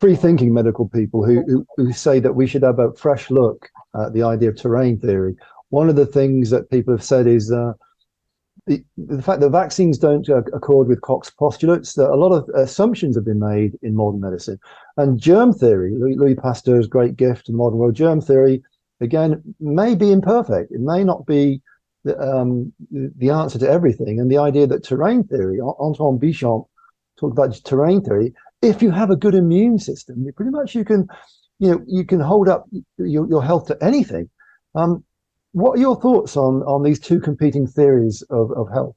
[0.00, 4.12] free-thinking medical people who, who who say that we should have a fresh look at
[4.12, 5.36] the idea of terrain theory,
[5.70, 7.72] one of the things that people have said is uh,
[8.68, 12.48] the, the fact that vaccines don't uh, accord with Koch's postulates, that a lot of
[12.50, 14.58] assumptions have been made in modern medicine.
[14.96, 18.62] And germ theory, Louis, Louis Pasteur's great gift to the modern world, germ theory,
[19.00, 20.70] again, may be imperfect.
[20.70, 21.62] It may not be
[22.04, 24.20] the, um, the answer to everything.
[24.20, 26.66] And the idea that terrain theory, Antoine Béchamp
[27.18, 31.08] talked about terrain theory, if you have a good immune system, pretty much you can,
[31.58, 32.66] you know, you can hold up
[32.98, 34.28] your, your health to anything.
[34.74, 35.04] Um,
[35.52, 38.96] what are your thoughts on on these two competing theories of, of health?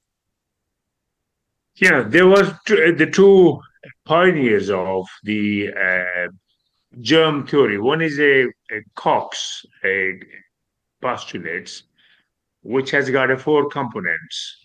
[1.76, 3.60] Yeah, there was two, the two
[4.06, 6.28] pioneers of the uh,
[7.00, 7.80] germ theory.
[7.80, 10.20] One is a, a Koch's a
[11.02, 11.84] postulates,
[12.64, 14.58] which has got a four components.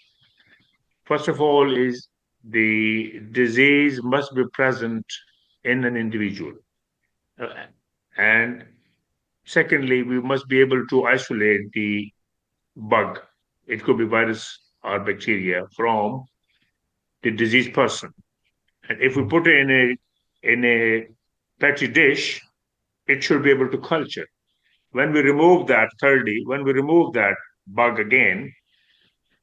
[1.05, 2.09] First of all, is
[2.45, 5.05] the disease must be present
[5.65, 6.53] in an individual,
[7.41, 7.67] uh,
[8.17, 8.65] and
[9.47, 12.13] Secondly, we must be able to isolate the
[12.75, 13.21] bug,
[13.67, 16.25] it could be virus or bacteria, from
[17.23, 18.13] the diseased person.
[18.89, 19.97] And if we put it in a
[20.43, 21.07] in a
[21.61, 22.41] petri dish,
[23.07, 24.27] it should be able to culture.
[24.91, 27.37] When we remove that, thirdly, when we remove that
[27.69, 28.53] bug again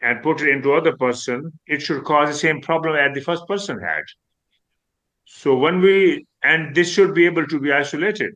[0.01, 3.47] and put it into other person, it should cause the same problem as the first
[3.47, 4.03] person had.
[5.25, 8.35] So when we and this should be able to be isolated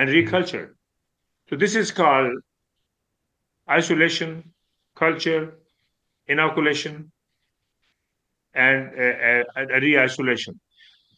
[0.00, 0.70] and recultured.
[1.48, 2.32] So this is called
[3.68, 4.30] isolation,
[4.96, 5.58] culture,
[6.26, 7.12] inoculation,
[8.54, 10.58] and uh, uh, re-isolation.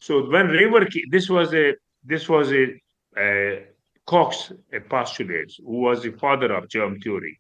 [0.00, 1.74] So when River, this was a
[2.12, 2.64] this was a
[3.24, 3.60] uh,
[4.04, 7.38] Koch's a postulate, who was the father of germ theory,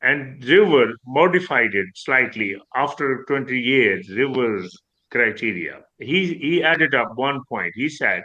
[0.00, 4.08] and River modified it slightly after 20 years.
[4.22, 4.70] River's
[5.10, 5.80] criteria.
[5.98, 7.72] He he added up one point.
[7.74, 8.22] He said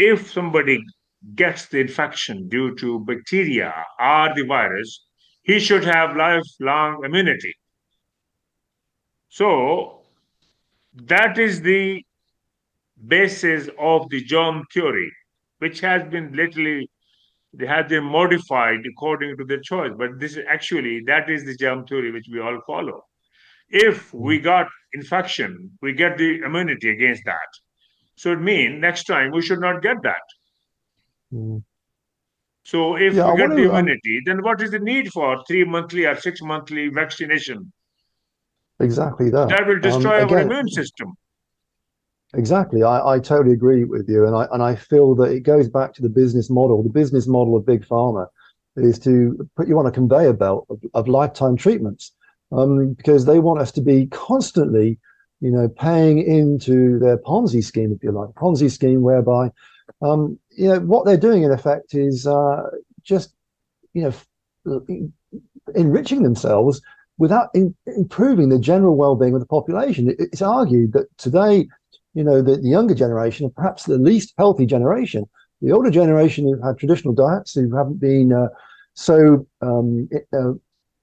[0.00, 0.82] if somebody
[1.34, 5.04] gets the infection due to bacteria or the virus,
[5.42, 7.54] he should have lifelong immunity.
[9.28, 10.00] So
[10.94, 12.02] that is the
[13.06, 15.12] basis of the germ theory,
[15.58, 16.88] which has been literally
[17.52, 19.90] they have been modified according to their choice.
[19.98, 23.02] But this is actually that is the germ theory which we all follow.
[23.68, 27.50] If we got infection, we get the immunity against that.
[28.20, 30.26] So it means next time we should not get that.
[31.32, 31.62] Mm.
[32.64, 35.64] So if yeah, we get the um, immunity, then what is the need for three
[35.64, 37.72] monthly or six monthly vaccination?
[38.78, 39.48] Exactly that.
[39.48, 41.14] That will destroy um, again, our immune system.
[42.34, 42.82] Exactly.
[42.82, 44.26] I, I totally agree with you.
[44.26, 46.82] And I and I feel that it goes back to the business model.
[46.82, 48.26] The business model of Big Pharma
[48.76, 52.12] is to put you on a conveyor belt of, of lifetime treatments.
[52.52, 54.98] Um, because they want us to be constantly,
[55.40, 59.50] you know, paying into their Ponzi scheme, if you like, Ponzi scheme whereby
[60.02, 62.62] um, you know what they're doing in effect is uh,
[63.02, 63.34] just
[63.94, 64.12] you
[64.64, 64.86] know
[65.74, 66.80] enriching themselves
[67.18, 70.10] without in, improving the general well-being of the population.
[70.10, 71.68] It, it's argued that today,
[72.14, 75.28] you know, the, the younger generation are perhaps the least healthy generation.
[75.60, 78.48] The older generation who have had traditional diets, who haven't been uh,
[78.94, 80.52] so um, uh,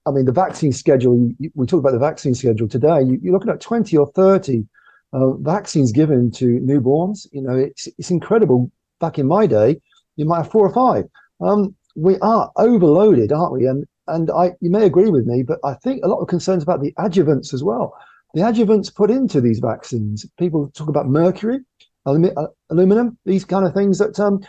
[0.08, 3.52] I mean, the vaccine schedule, we talk about the vaccine schedule today, you, are looking
[3.52, 4.66] at 20 or 30
[5.14, 7.28] uh, vaccines given to newborns.
[7.32, 9.82] You know, it's, it's incredible back in my day,
[10.16, 11.06] you might have four or five.
[11.42, 13.68] Um, we are overloaded, aren't we?
[13.68, 16.64] And and I, you may agree with me, but I think a lot of concerns
[16.64, 17.94] about the adjuvants as well.
[18.34, 20.26] The adjuvants put into these vaccines.
[20.40, 21.60] People talk about mercury,
[22.06, 23.98] uh, aluminum, these kind of things.
[23.98, 24.40] That um,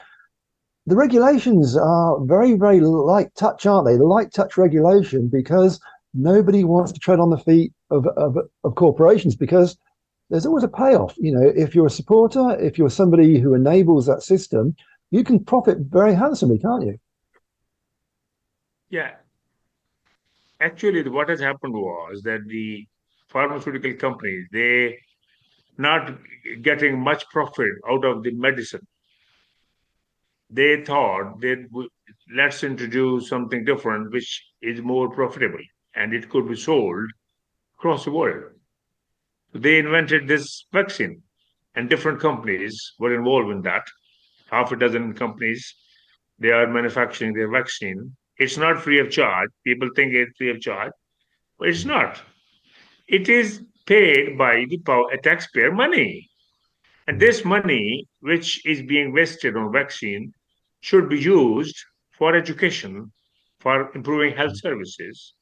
[0.89, 3.97] the regulations are very, very light touch, aren't they?
[3.97, 5.81] The light touch regulation because
[6.15, 9.77] nobody wants to tread on the feet of, of, of corporations because
[10.31, 11.15] there's always a payoff.
[11.19, 14.75] You know, if you're a supporter, if you're somebody who enables that system,
[15.11, 16.99] you can profit very handsomely, can't you?
[18.89, 19.17] Yeah.
[20.59, 22.87] Actually, what has happened was that the
[23.29, 24.99] pharmaceutical companies, they
[25.77, 26.17] not
[26.63, 28.87] getting much profit out of the medicine.
[30.51, 31.69] They thought that
[32.35, 35.61] let's introduce something different, which is more profitable
[35.95, 37.11] and it could be sold
[37.79, 38.53] across the world.
[39.53, 41.23] They invented this vaccine,
[41.75, 43.87] and different companies were involved in that.
[44.51, 45.75] Half a dozen companies,
[46.39, 48.17] they are manufacturing their vaccine.
[48.39, 49.51] It's not free of charge.
[49.65, 50.93] People think it's free of charge,
[51.59, 52.23] but it's not.
[53.09, 56.31] It is paid by the taxpayer money.
[57.07, 60.33] And this money, which is being wasted on vaccine,
[60.81, 61.77] should be used
[62.13, 63.13] for education,
[63.61, 65.35] for improving health services,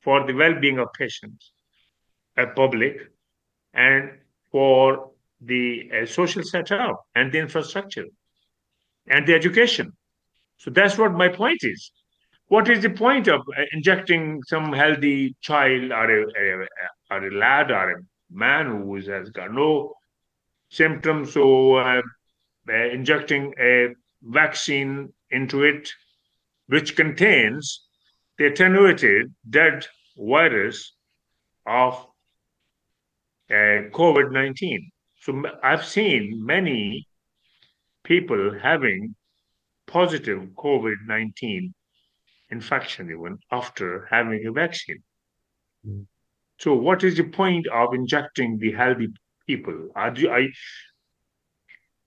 [0.00, 1.52] for the well-being of patients,
[2.36, 3.10] a public,
[3.74, 4.10] and
[4.50, 5.10] for
[5.40, 8.06] the uh, social setup and the infrastructure
[9.08, 9.92] and the education.
[10.58, 11.90] So that's what my point is.
[12.48, 16.66] what is the point of uh, injecting some healthy child or a, a,
[17.10, 17.96] or a lad or a
[18.30, 19.92] man who has got no
[20.70, 22.02] symptoms, so uh,
[22.68, 23.88] uh, injecting a
[24.22, 25.90] vaccine into it,
[26.66, 27.86] which contains
[28.38, 29.86] the attenuated dead
[30.16, 30.92] virus
[31.66, 31.94] of
[33.50, 34.90] uh, COVID 19.
[35.20, 37.06] So I've seen many
[38.04, 39.14] people having
[39.86, 41.74] positive COVID 19
[42.50, 45.02] infection even after having a vaccine.
[45.86, 46.06] Mm.
[46.58, 49.08] So, what is the point of injecting the healthy
[49.46, 49.90] people?
[49.94, 50.48] I, I,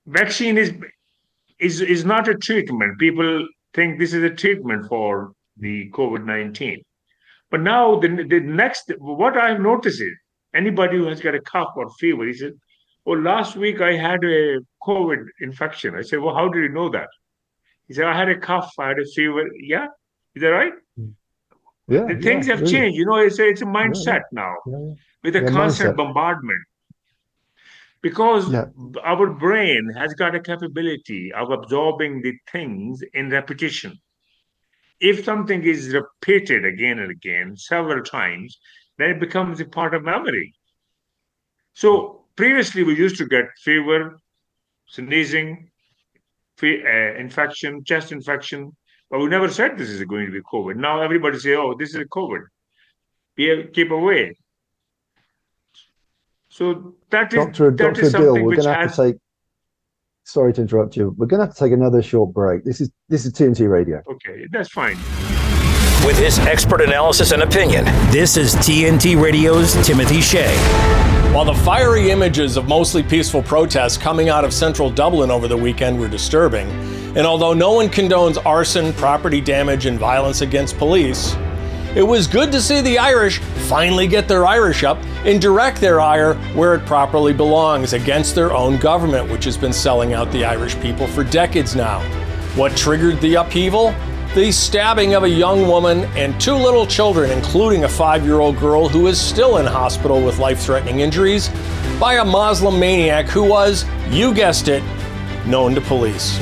[0.07, 0.74] vaccine is
[1.60, 2.99] is is not a treatment.
[2.99, 6.82] People think this is a treatment for the COVID nineteen,
[7.51, 10.14] but now the the next what I've noticed is
[10.53, 12.53] anybody who has got a cough or fever, he said,
[13.05, 16.89] "Oh, last week I had a COVID infection." I said, "Well, how did you know
[16.89, 17.10] that?"
[17.88, 19.88] He said, "I had a cough, I had a fever." Yeah,
[20.36, 20.74] is that right?
[21.88, 22.05] Yeah.
[22.05, 22.72] The things yeah, have really.
[22.72, 22.97] changed.
[22.97, 24.93] You know, it's a, it's a mindset Yeah, now yeah.
[25.24, 25.97] with a constant mindset.
[25.97, 26.60] bombardment.
[28.02, 28.68] Because Yeah.
[29.04, 34.00] our brain has got a capability of absorbing the things in repetition.
[35.00, 38.60] If something is repeated again and again, several times,
[38.97, 40.54] then it becomes a part of memory.
[41.74, 44.18] So previously, we used to get fever,
[44.88, 45.70] sneezing,
[46.58, 48.76] fe- uh, infection, chest infection,
[49.10, 50.76] but we never said this is going to be COVID.
[50.76, 52.43] Now everybody say, "Oh, this is COVID."
[53.74, 54.36] Keep away.
[56.50, 57.72] So that is Dr.
[57.72, 58.02] that Dr.
[58.02, 59.16] is Adil, something we're which going to have has to take.
[60.26, 61.16] Sorry to interrupt you.
[61.18, 62.64] We're going to have to take another short break.
[62.64, 64.02] This is this is TNT Radio.
[64.12, 64.45] okay.
[64.52, 64.97] That's fine.
[66.06, 70.56] With his expert analysis and opinion, this is TNT Radio's Timothy Shea.
[71.34, 75.58] While the fiery images of mostly peaceful protests coming out of central Dublin over the
[75.58, 76.68] weekend were disturbing,
[77.16, 81.36] and although no one condones arson, property damage, and violence against police,
[81.96, 86.00] it was good to see the Irish finally get their Irish up and direct their
[86.00, 90.46] ire where it properly belongs against their own government, which has been selling out the
[90.46, 92.00] Irish people for decades now.
[92.56, 93.94] What triggered the upheaval?
[94.36, 98.60] The stabbing of a young woman and two little children, including a five year old
[98.60, 101.50] girl who is still in hospital with life threatening injuries,
[102.00, 104.84] by a Muslim maniac who was, you guessed it,
[105.48, 106.38] known to police.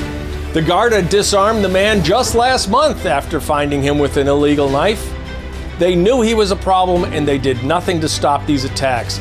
[0.53, 5.13] The Garda disarmed the man just last month after finding him with an illegal knife.
[5.79, 9.19] They knew he was a problem and they did nothing to stop these attacks.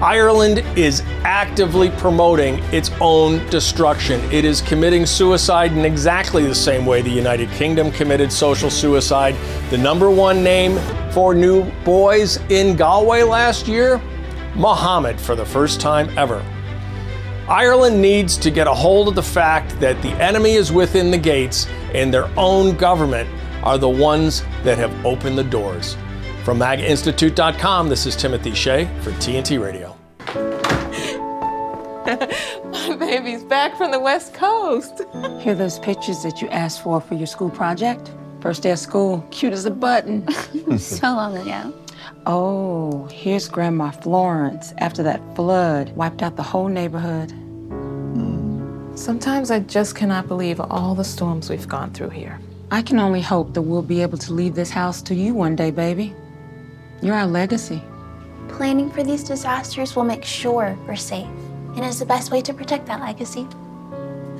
[0.00, 4.18] Ireland is actively promoting its own destruction.
[4.32, 9.36] It is committing suicide in exactly the same way the United Kingdom committed social suicide.
[9.68, 10.78] The number one name
[11.12, 14.00] for new boys in Galway last year?
[14.54, 16.42] Mohammed for the first time ever.
[17.46, 21.18] Ireland needs to get a hold of the fact that the enemy is within the
[21.18, 23.28] gates and their own government
[23.62, 25.96] are the ones that have opened the doors.
[26.44, 29.96] From MAGAInstitute.com, this is Timothy Shea for TNT Radio.
[32.88, 35.02] My baby's back from the West Coast.
[35.40, 38.10] Here are those pictures that you asked for for your school project?
[38.40, 40.26] First day of school, cute as a button.
[40.78, 41.74] so long ago.
[42.26, 47.30] Oh, here's Grandma Florence after that flood wiped out the whole neighborhood.
[47.30, 48.96] Hmm.
[48.96, 52.38] Sometimes I just cannot believe all the storms we've gone through here.
[52.72, 55.56] I can only hope that we'll be able to leave this house to you one
[55.56, 56.14] day, baby.
[57.02, 57.82] You're our legacy.
[58.48, 61.26] Planning for these disasters will make sure we're safe
[61.74, 63.46] and is the best way to protect that legacy.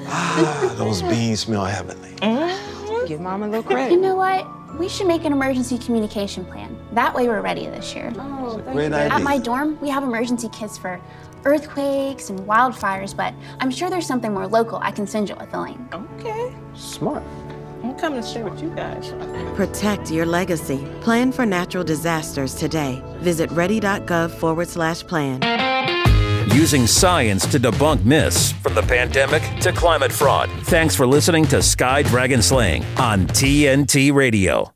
[0.07, 2.15] Ah, those beans smell heavenly.
[3.09, 3.93] Give Mom a little credit.
[3.93, 4.47] You know what?
[4.79, 6.79] We should make an emergency communication plan.
[6.93, 8.13] That way we're ready this year.
[8.17, 9.25] Oh, Great At idea.
[9.25, 11.01] my dorm, we have emergency kits for
[11.45, 15.51] earthquakes and wildfires, but I'm sure there's something more local I can send you with
[15.51, 15.81] the link.
[15.93, 16.55] Okay.
[16.75, 17.25] Smart.
[17.91, 19.11] I'm coming to share with you guys.
[19.57, 20.87] Protect your legacy.
[21.01, 23.03] Plan for natural disasters today.
[23.17, 25.43] Visit ready.gov forward slash plan.
[26.55, 30.49] Using science to debunk myths from the pandemic to climate fraud.
[30.67, 34.73] Thanks for listening to Sky Dragon Slaying on TNT Radio.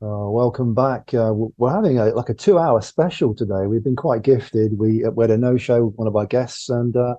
[0.00, 1.12] Uh, welcome back.
[1.12, 3.66] Uh, we're having a like a two-hour special today.
[3.66, 4.78] We've been quite gifted.
[4.78, 7.16] We, uh, we had a no-show with one of our guests, and uh,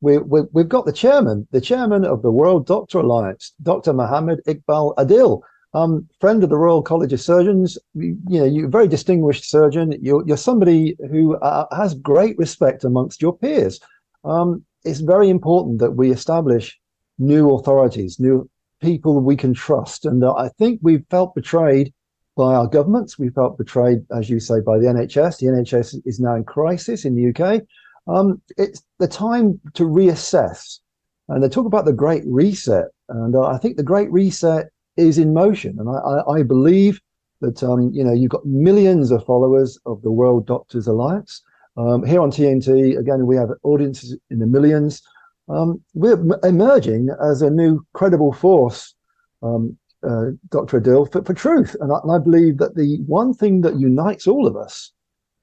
[0.00, 3.92] we, we we've got the chairman, the chairman of the World Doctor Alliance, Dr.
[3.92, 5.40] Mohammad Iqbal Adil,
[5.74, 7.78] um, friend of the Royal College of Surgeons.
[7.94, 9.94] You, you know, you're a very distinguished surgeon.
[10.00, 13.80] You're you're somebody who uh, has great respect amongst your peers.
[14.24, 16.78] Um, it's very important that we establish
[17.18, 18.48] new authorities, new
[18.80, 21.92] people we can trust, and uh, I think we've felt betrayed
[22.36, 23.18] by our governments.
[23.18, 25.38] We felt betrayed, as you say, by the NHS.
[25.38, 27.62] The NHS is now in crisis in the UK.
[28.06, 30.78] Um, it's the time to reassess.
[31.28, 32.86] And they talk about the Great Reset.
[33.08, 37.00] And uh, I think the Great Reset is in motion, and I, I, I believe
[37.40, 41.42] that um, you know you've got millions of followers of the World Doctors Alliance.
[41.76, 45.02] Um, here on TNT, again, we have audiences in the millions.
[45.48, 48.94] Um, we're emerging as a new credible force,
[49.42, 50.80] um, uh, Dr.
[50.80, 51.76] Adil, for, for truth.
[51.80, 54.90] And I, and I, believe that the one thing that unites all of us,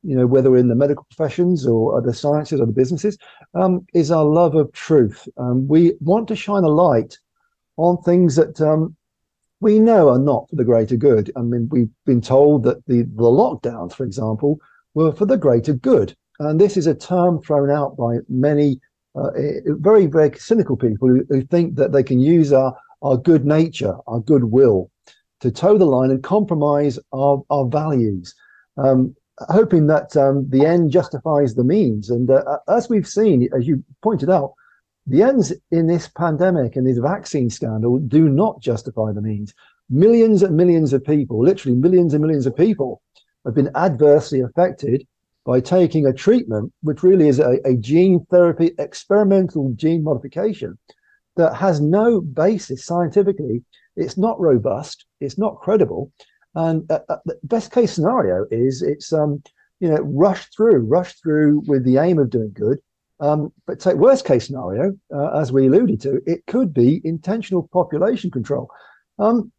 [0.03, 3.17] you know, whether in the medical professions or other sciences or the businesses,
[3.55, 5.27] um, is our love of truth.
[5.37, 7.17] Um, we want to shine a light
[7.77, 8.95] on things that um,
[9.59, 11.31] we know are not for the greater good.
[11.35, 14.59] I mean, we've been told that the, the lockdowns, for example,
[14.93, 16.15] were for the greater good.
[16.39, 18.79] And this is a term thrown out by many
[19.15, 23.15] uh, eh, very, very cynical people who, who, think that they can use our, our
[23.15, 24.89] good nature, our goodwill
[25.39, 28.33] to toe the line and compromise our, our values,
[28.77, 32.09] um, hoping that um, the end justifies the means.
[32.09, 34.53] And uh, as we've seen, as you pointed out,
[35.05, 39.53] the ends in this pandemic and this vaccine scandal do not justify the means.
[39.89, 43.01] Millions and millions of people, literally millions and millions of people,
[43.45, 45.05] have been adversely affected
[45.45, 50.77] by taking a treatment, which really is a, a gene therapy, experimental gene modification
[51.35, 53.61] that has no basis scientifically.
[53.97, 55.05] It's not robust.
[55.19, 56.11] It's not credible.
[56.55, 59.43] And uh, uh, the best case scenario is it's um,
[59.79, 62.79] you know rushed through, rushed through with the aim of doing good.
[63.19, 67.69] Um, but take worst case scenario, uh, as we alluded to, it could be intentional
[67.71, 68.69] population control.
[69.17, 69.51] Um,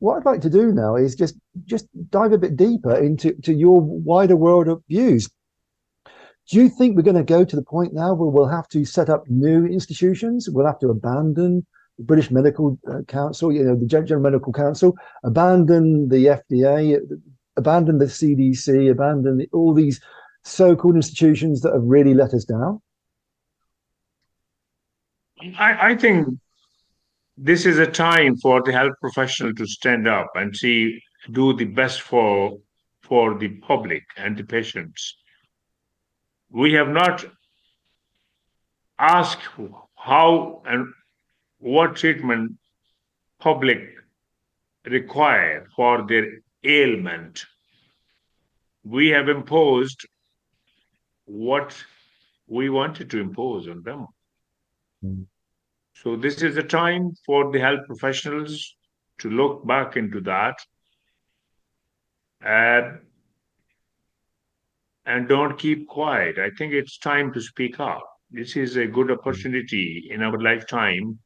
[0.00, 3.54] what I'd like to do now is just just dive a bit deeper into to
[3.54, 5.28] your wider world of views.
[6.50, 8.84] Do you think we're going to go to the point now where we'll have to
[8.84, 10.48] set up new institutions?
[10.48, 11.66] We'll have to abandon
[11.98, 17.00] British Medical uh, Council, you know, the General Medical Council, abandon the FDA,
[17.56, 20.00] abandon the CDC, abandon the, all these
[20.44, 22.80] so-called institutions that have really let us down?
[25.58, 26.28] I, I think
[27.36, 31.00] this is a time for the health professional to stand up and see
[31.32, 32.58] do the best for
[33.02, 35.16] for the public and the patients
[36.50, 37.24] we have not
[38.98, 39.48] asked
[39.96, 40.86] how and
[41.58, 42.52] what treatment
[43.40, 43.80] public
[44.84, 46.26] require for their
[46.64, 47.44] ailment
[48.84, 50.06] we have imposed
[51.24, 51.76] what
[52.46, 54.06] we wanted to impose on them
[55.04, 55.26] mm.
[56.02, 58.76] So this is a time for the health professionals
[59.18, 60.56] to look back into that
[62.42, 62.98] and,
[65.06, 66.38] and don't keep quiet.
[66.38, 68.06] I think it's time to speak up.
[68.30, 71.18] This is a good opportunity in our lifetime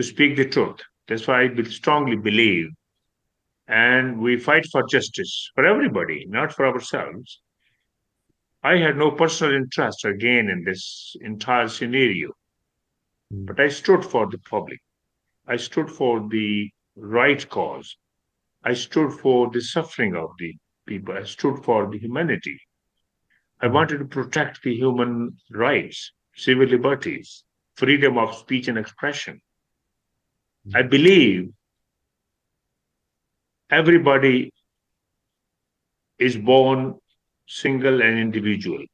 [0.00, 0.80] to speak the truth.
[1.08, 2.68] That's why I strongly believe.
[3.68, 7.40] And we fight for justice for everybody, not for ourselves.
[8.62, 12.30] I had no personal interest again in this entire scenario.
[13.30, 13.44] Hmm.
[13.44, 14.80] But I stood for the public.
[15.46, 17.94] I stood for the right cause.
[18.64, 20.54] I stood for the suffering of the
[20.86, 21.14] people.
[21.14, 22.58] I stood for the humanity.
[23.60, 23.74] I hmm.
[23.74, 27.44] wanted to protect the human rights, civil liberties,
[27.76, 29.42] freedom of speech and expression.
[30.74, 31.50] I believe
[33.70, 34.52] everybody
[36.18, 36.96] is born
[37.46, 38.84] single and individual.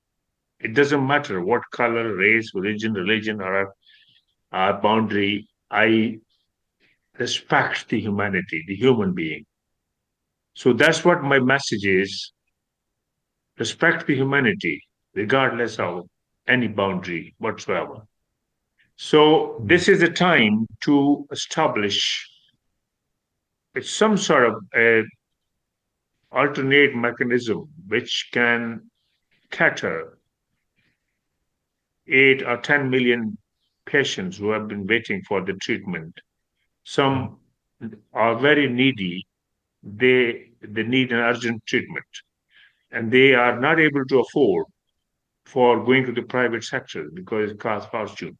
[0.60, 3.74] It doesn't matter what color, race, religion, religion, or
[4.52, 6.18] our boundary, I
[7.18, 9.44] respect the humanity, the human being.
[10.54, 12.32] So that's what my message is.
[13.58, 14.82] Respect the humanity,
[15.14, 16.06] regardless of
[16.46, 18.06] any boundary whatsoever.
[18.96, 22.30] So this is a time to establish
[23.82, 25.04] some sort of a
[26.32, 28.90] alternate mechanism which can
[29.50, 30.18] cater
[32.08, 33.36] eight or 10 million
[33.84, 36.18] patients who have been waiting for the treatment.
[36.84, 37.38] Some
[38.14, 39.26] are very needy.
[39.82, 42.06] They they need an urgent treatment,
[42.90, 44.66] and they are not able to afford
[45.44, 48.36] for going to the private sector because it costs fortune.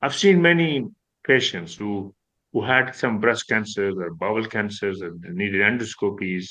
[0.00, 0.86] I've seen many
[1.24, 2.14] patients who
[2.52, 6.46] who had some breast cancers or bowel cancers and needed endoscopies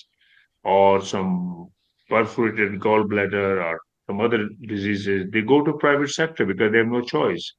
[0.63, 1.67] or some
[2.09, 5.29] perforated gallbladder or some other diseases.
[5.31, 7.53] They go to private sector because they have no choice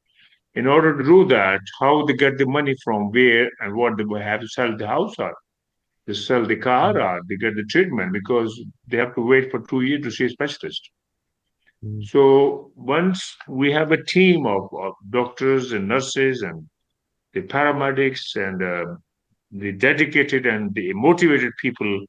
[0.54, 4.04] in order to do that, how they get the money from where and what they
[4.22, 5.34] have to sell the house or
[6.06, 7.04] they sell the car mm.
[7.04, 10.24] or they get the treatment because they have to wait for two years to see
[10.24, 10.90] a specialist.
[11.84, 12.04] Mm.
[12.04, 16.68] So once we have a team of, of, doctors and nurses and
[17.34, 18.96] the paramedics and uh,
[19.52, 22.04] the dedicated and the motivated people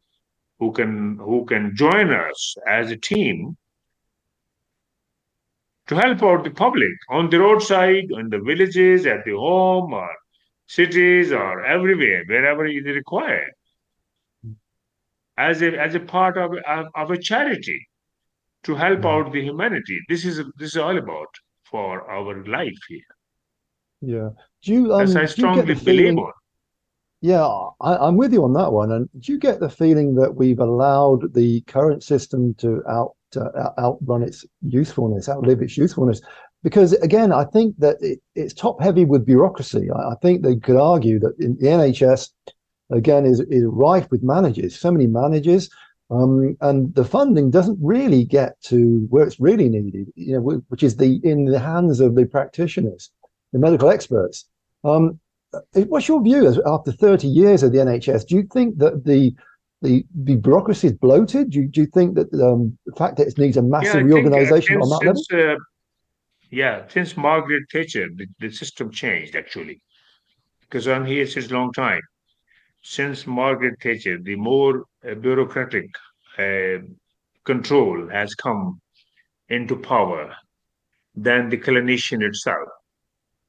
[0.57, 3.55] who can who can join us as a team
[5.87, 10.09] to help out the public on the roadside, in the villages, at the home, or
[10.67, 13.51] cities or everywhere, wherever it is required,
[15.37, 17.87] as a as a part of, of, of a charity
[18.63, 19.99] to help out the humanity.
[20.09, 21.27] This is this is all about
[21.63, 23.11] for our life here.
[24.01, 24.29] Yeah.
[24.63, 24.93] Do you?
[24.93, 26.31] Um, As I do you get strongly the believe on.
[27.21, 27.45] Yeah,
[27.81, 28.93] I, I'm with you on that one.
[28.93, 33.71] And do you get the feeling that we've allowed the current system to out uh,
[33.77, 36.21] outrun its usefulness, outlive its usefulness?
[36.63, 39.89] Because again, I think that it, it's top heavy with bureaucracy.
[39.91, 42.29] I, I think they could argue that in the NHS,
[42.89, 45.69] again, is is rife with managers, so many managers,
[46.09, 50.07] um, and the funding doesn't really get to where it's really needed.
[50.15, 53.11] You know, which is the in the hands of the practitioners,
[53.53, 54.45] the medical experts.
[54.83, 55.19] Um,
[55.53, 58.27] uh, What's your view after 30 years of the NHS?
[58.27, 59.33] Do you think that the
[59.81, 61.51] the, the bureaucracy is bloated?
[61.51, 63.69] Do you, do you think that um, the fact that it needs a Yeah, I
[63.69, 65.23] massive think, uh, reorganization on since- that level?
[65.23, 65.55] since, uh,
[66.51, 69.81] yeah, since Margaret Thatcher, the, the system changed actually,
[70.61, 72.01] because I'm here since a long time.
[72.81, 74.83] Since Margaret Thatcher, the more
[75.21, 75.89] bureaucratic
[77.45, 78.81] control has come
[79.49, 80.35] into power
[81.15, 82.69] than the clinician itself.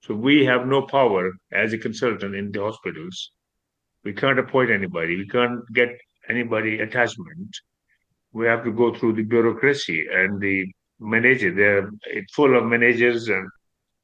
[0.03, 3.33] So we have no power as a consultant in the hospitals.
[4.03, 5.17] We can't appoint anybody.
[5.17, 5.91] We can't get
[6.29, 7.55] anybody attachment.
[8.33, 10.67] We have to go through the bureaucracy and the
[10.99, 11.53] manager.
[11.55, 11.91] They're
[12.33, 13.47] full of managers and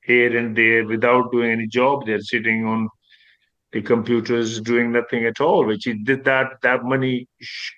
[0.03, 2.05] here and there without doing any job.
[2.05, 2.89] They're sitting on
[3.77, 7.29] the computers doing nothing at all, which is that that money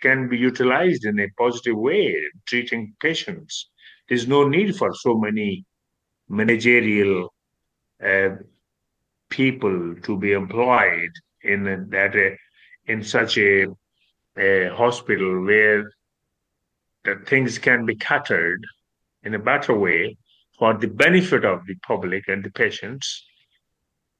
[0.00, 2.14] can be utilized in a positive way,
[2.46, 3.68] treating patients.
[4.08, 5.64] There's no need for so many
[6.28, 7.34] managerial
[8.10, 8.28] uh,
[9.28, 11.10] people to be employed
[11.42, 12.14] in that
[12.86, 13.66] in such a,
[14.38, 15.82] a hospital where
[17.02, 18.62] the things can be catered
[19.24, 20.16] in a better way
[20.60, 23.24] for the benefit of the public and the patients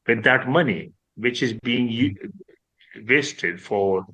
[0.09, 2.15] with that money which is being u-
[3.09, 4.07] wasted for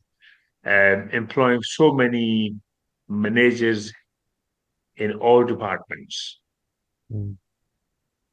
[0.65, 2.55] um, employing so many
[3.09, 3.93] managers
[4.97, 6.41] in all departments.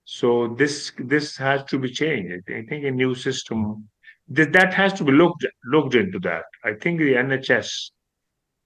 [0.05, 2.43] So this this has to be changed.
[2.49, 3.59] I I think a new system
[4.29, 6.45] that that has to be looked looked into that.
[6.63, 7.69] I think the NHS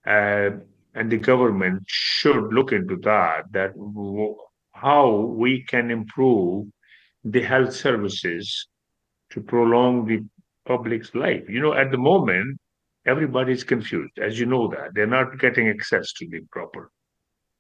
[0.08, 0.50] uh,
[0.94, 3.52] and the government should look into that.
[3.52, 4.38] That w-
[4.74, 5.08] how
[5.44, 6.68] we can improve
[7.24, 8.68] the health services
[9.36, 10.24] to prolong the
[10.66, 11.44] public's life.
[11.48, 12.58] You know, at the moment,
[13.06, 16.90] everybody is confused, as you know that they're not getting access to the proper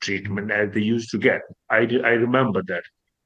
[0.01, 1.41] treatment as they used to get.
[1.69, 2.83] I, I remember that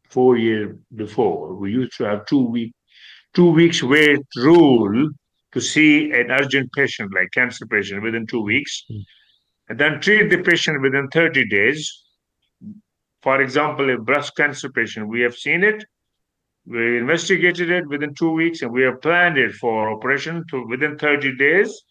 [0.09, 2.73] four years before, we used to have two week
[3.35, 5.09] two weeks wait rule
[5.51, 8.99] to see an urgent patient like cancer patient within two weeks, hmm.
[9.69, 12.03] and then treat the patient within 30 days.
[13.21, 15.83] For example, a breast cancer patient, we have seen it,
[16.69, 20.99] we investigated it within two weeks, and we have planned it for operation to within
[20.99, 21.81] 30 days.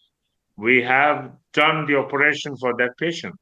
[0.55, 3.35] We have done the operation for that patient.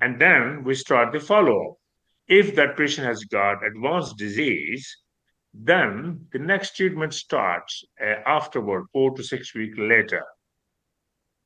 [0.00, 1.74] And then we start the follow up.
[2.28, 4.86] If that patient has got advanced disease,
[5.52, 10.24] then the next treatment starts uh, afterward, four to six weeks later.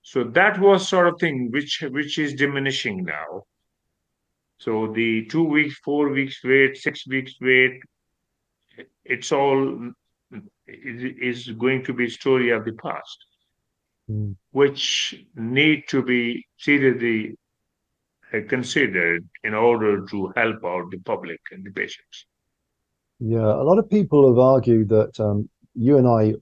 [0.03, 3.45] So that was sort of thing which which is diminishing now.
[4.59, 7.80] So the two weeks, four weeks wait, six weeks wait,
[9.05, 9.92] it's all
[10.66, 13.18] is is going to be story of the past,
[14.50, 17.36] which need to be seriously
[18.32, 22.26] uh, considered in order to help out the public and the patients.
[23.18, 26.34] Yeah, a lot of people have argued that um, you and I,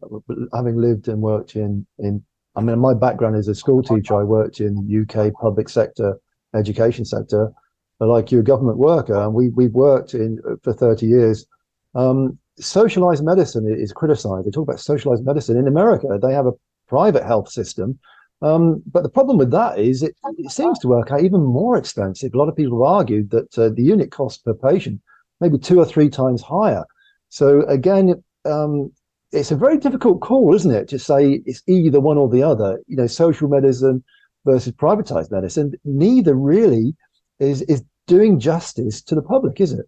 [0.57, 2.25] having lived and worked in in,
[2.57, 4.15] I mean, my background is a school teacher.
[4.15, 6.19] I worked in UK public sector
[6.55, 7.53] education sector,
[7.99, 11.47] but like you're a government worker, and we we've worked in for 30 years.
[11.95, 14.47] Um, socialized medicine is criticized.
[14.47, 16.19] They talk about socialized medicine in America.
[16.21, 16.53] They have a
[16.89, 17.99] private health system,
[18.43, 21.77] um, but the problem with that is it, it seems to work out even more
[21.77, 22.33] expensive.
[22.35, 25.01] A lot of people have argued that uh, the unit cost per patient
[25.41, 26.85] maybe two or three times higher.
[27.29, 28.93] So again, um,
[29.33, 32.81] it's a very difficult call, isn't it, to say it's either one or the other.
[32.87, 34.03] You know, social medicine
[34.45, 35.73] versus privatized medicine.
[35.85, 36.95] Neither really
[37.39, 39.87] is is doing justice to the public, is it?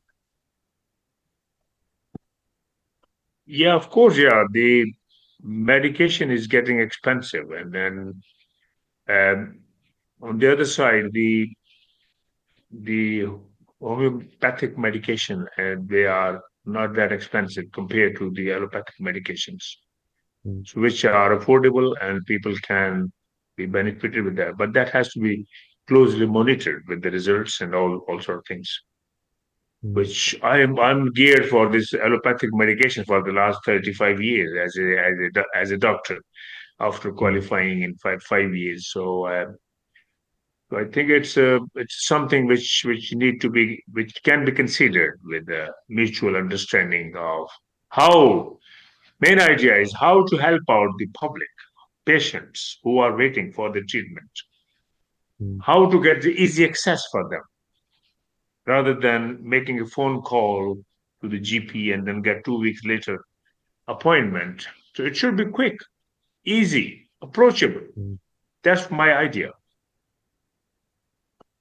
[3.46, 4.44] Yeah, of course, yeah.
[4.50, 4.92] The
[5.42, 8.22] medication is getting expensive, and then
[9.08, 9.60] um,
[10.20, 11.50] on the other side, the
[12.70, 13.26] the
[13.80, 19.64] homeopathic medication, and they are not that expensive compared to the allopathic medications,
[20.64, 23.12] so which are affordable and people can
[23.56, 24.56] be benefited with that.
[24.56, 25.46] But that has to be
[25.88, 28.70] closely monitored with the results and all all sort of things.
[29.82, 34.98] Which I'm I'm geared for this allopathic medication for the last 35 years as a
[34.98, 36.22] as a as a doctor
[36.78, 38.90] after qualifying in five five years.
[38.92, 39.46] So uh,
[40.70, 44.52] so I think it's uh, it's something which which need to be which can be
[44.52, 47.48] considered with a mutual understanding of
[47.88, 48.58] how
[49.20, 51.48] main idea is how to help out the public
[52.06, 54.30] patients who are waiting for the treatment.
[55.60, 57.42] How to get the easy access for them
[58.66, 60.78] rather than making a phone call
[61.20, 63.24] to the gp and then get two weeks later
[63.88, 65.76] appointment so it should be quick
[66.44, 67.82] easy approachable
[68.62, 69.50] that's my idea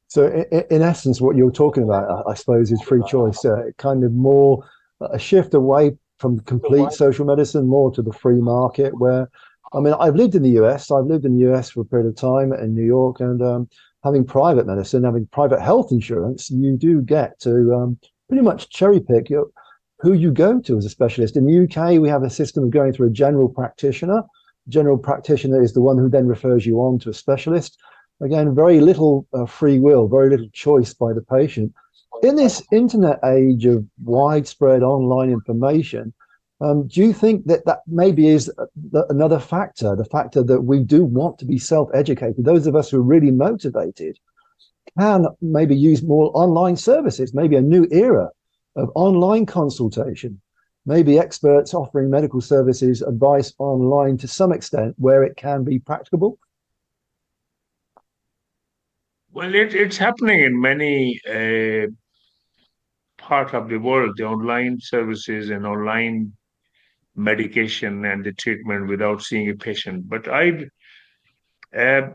[0.07, 3.45] So, in, in essence, what you're talking about, I- I suppose, is free choice.
[3.45, 4.51] Uh, kind of more
[4.99, 8.91] a shift away from complete social medicine, more to the free market.
[8.99, 9.29] Where,
[9.73, 10.91] I mean, I've lived in the US.
[10.91, 13.69] I've lived in the US for a period of time in New York, and um,
[14.03, 17.97] having private medicine, having private health insurance, you do get to um,
[18.27, 19.47] pretty much cherry pick your,
[19.99, 21.37] who you go to as a specialist.
[21.37, 24.23] In the UK, we have a system of going through a general practitioner.
[24.67, 27.77] General practitioner is the one who then refers you on to a specialist
[28.21, 31.73] again, very little uh, free will, very little choice by the patient.
[32.23, 36.13] In this internet age of widespread online information,
[36.61, 38.45] um, do you think that that maybe is
[38.91, 42.45] the, another factor, the factor that we do want to be self-educated?
[42.45, 44.19] Those of us who are really motivated
[44.97, 48.29] can maybe use more online services, maybe a new era
[48.75, 50.39] of online consultation,
[50.85, 56.37] maybe experts offering medical services advice online to some extent where it can be practicable.
[59.33, 61.87] Well, it, it's happening in many uh,
[63.17, 64.17] part of the world.
[64.17, 66.33] The online services and online
[67.15, 70.09] medication and the treatment without seeing a patient.
[70.09, 70.65] But I,
[71.77, 72.09] uh,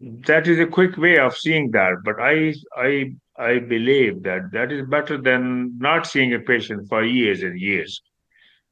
[0.00, 1.94] that is a quick way of seeing that.
[2.04, 7.04] But I, I, I believe that that is better than not seeing a patient for
[7.04, 8.02] years and years.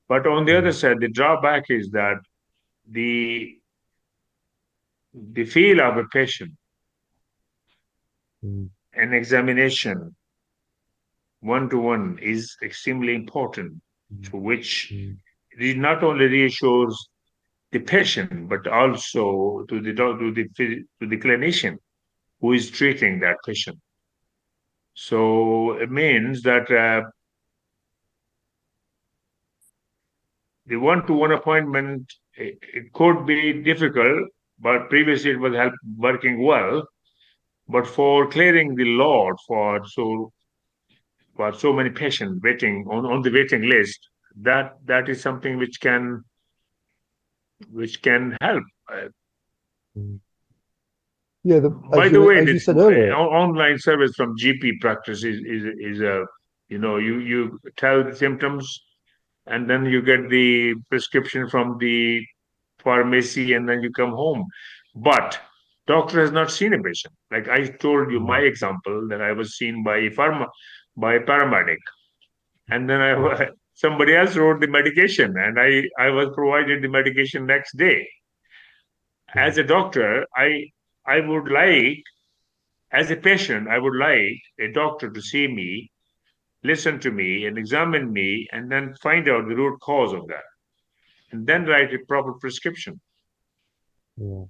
[0.09, 0.75] But on the other mm.
[0.75, 2.17] side, the drawback is that
[2.91, 3.57] the
[5.15, 6.53] the feel of a patient
[8.45, 8.69] mm.
[8.95, 10.15] an examination
[11.41, 13.73] one to one is extremely important
[14.23, 14.41] to mm.
[14.41, 15.17] which it
[15.59, 17.09] not only reassures
[17.73, 21.77] the patient but also to the to the to the clinician
[22.41, 23.79] who is treating that patient.
[24.95, 27.09] So it means that uh,
[30.67, 34.29] the one-to-one appointment it, it could be difficult
[34.59, 36.87] but previously it was help working well.
[37.69, 40.33] But for clearing the load for so
[41.37, 44.10] for so many patients waiting on, on the waiting list,
[44.43, 46.25] that that is something which can
[47.71, 48.65] which can help.
[51.43, 55.65] Yeah, the, by the you, way, said earlier, online service from GP practice is is
[55.79, 56.25] is a
[56.69, 58.83] you know you you tell the symptoms,
[59.47, 62.25] and then you get the prescription from the
[62.79, 64.47] pharmacy, and then you come home.
[64.95, 65.41] But
[65.87, 67.15] doctor has not seen a patient.
[67.31, 70.47] Like I told you, my example that I was seen by a pharma
[70.97, 71.79] by a paramedic,
[72.69, 73.49] and then I
[73.81, 75.71] somebody else wrote the medication, and I
[76.07, 78.01] I was provided the medication next day.
[79.35, 80.49] As a doctor, I
[81.07, 82.03] I would like,
[82.93, 85.91] as a patient, I would like a doctor to see me,
[86.63, 90.49] listen to me, and examine me, and then find out the root cause of that,
[91.33, 93.01] and then write a proper prescription.
[94.17, 94.45] Yeah.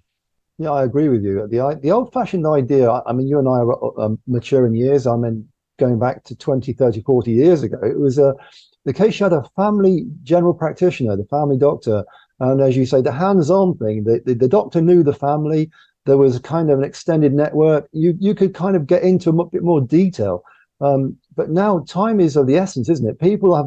[0.63, 1.35] Yeah, I agree with you.
[1.53, 5.07] The the old-fashioned idea, I I mean, you and I are um, mature in years.
[5.07, 5.37] I mean,
[5.79, 8.35] going back to 20, 30, 40 years ago, it was a,
[8.85, 12.05] the case you had a family general practitioner, the family doctor,
[12.39, 15.71] and as you say, the hands-on thing, the, the, the doctor knew the family.
[16.07, 17.89] There was kind of an extended network.
[17.93, 20.43] You you could kind of get into a bit more detail.
[20.81, 23.21] Um, but now time is of the essence, isn't it?
[23.21, 23.67] People have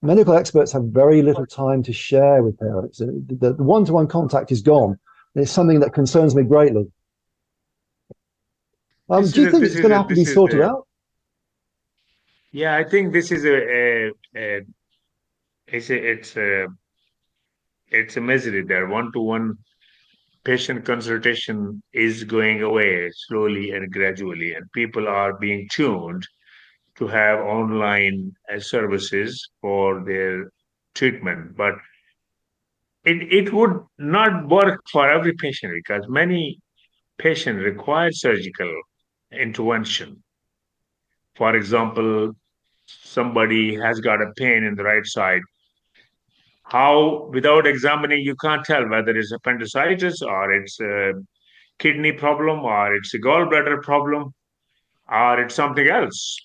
[0.00, 2.98] medical experts have very little time to share with parents.
[2.98, 4.98] The, the one-to-one contact is gone.
[5.34, 6.90] It's something that concerns me greatly.
[9.10, 10.86] Um, do you think it's going to have to be sorted out?
[12.52, 14.60] Yeah, I think this is a, a, a
[15.68, 16.66] it's a, it's a
[17.88, 19.56] it's a misery that one-to-one
[20.44, 26.26] patient consultation is going away slowly and gradually, and people are being tuned
[26.96, 30.50] to have online uh, services for their
[30.94, 31.56] treatment.
[31.56, 31.74] But
[33.04, 36.60] it, it would not work for every patient because many
[37.18, 38.72] patients require surgical
[39.32, 40.22] intervention.
[41.36, 42.32] For example,
[43.02, 45.42] somebody has got a pain in the right side.
[46.64, 51.12] How, without examining, you can't tell whether it's appendicitis or it's a
[51.78, 54.32] kidney problem or it's a gallbladder problem
[55.10, 56.38] or it's something else.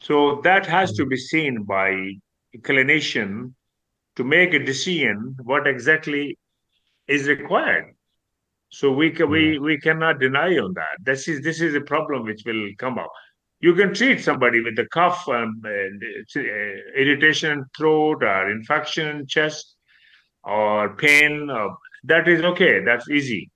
[0.00, 3.52] So that has to be seen by a clinician
[4.16, 6.38] to make a decision what exactly
[7.06, 7.94] is required.
[8.70, 9.64] So we can, we hmm.
[9.64, 10.96] we cannot deny on that.
[11.02, 13.10] This is this is a problem which will come up.
[13.62, 16.40] You can treat somebody with a cough and uh,
[16.98, 19.76] irritation throat or infection in chest
[20.42, 21.48] or pain.
[21.48, 22.84] Or, that is okay.
[22.84, 23.50] That's easy.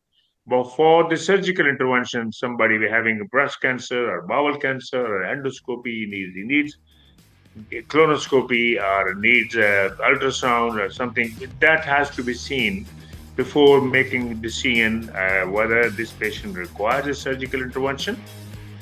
[0.47, 6.35] But for the surgical intervention, somebody having breast cancer or bowel cancer or endoscopy needs
[6.37, 6.79] he needs
[7.89, 12.87] colonoscopy or needs uh, ultrasound or something that has to be seen
[13.35, 18.17] before making decision uh, whether this patient requires a surgical intervention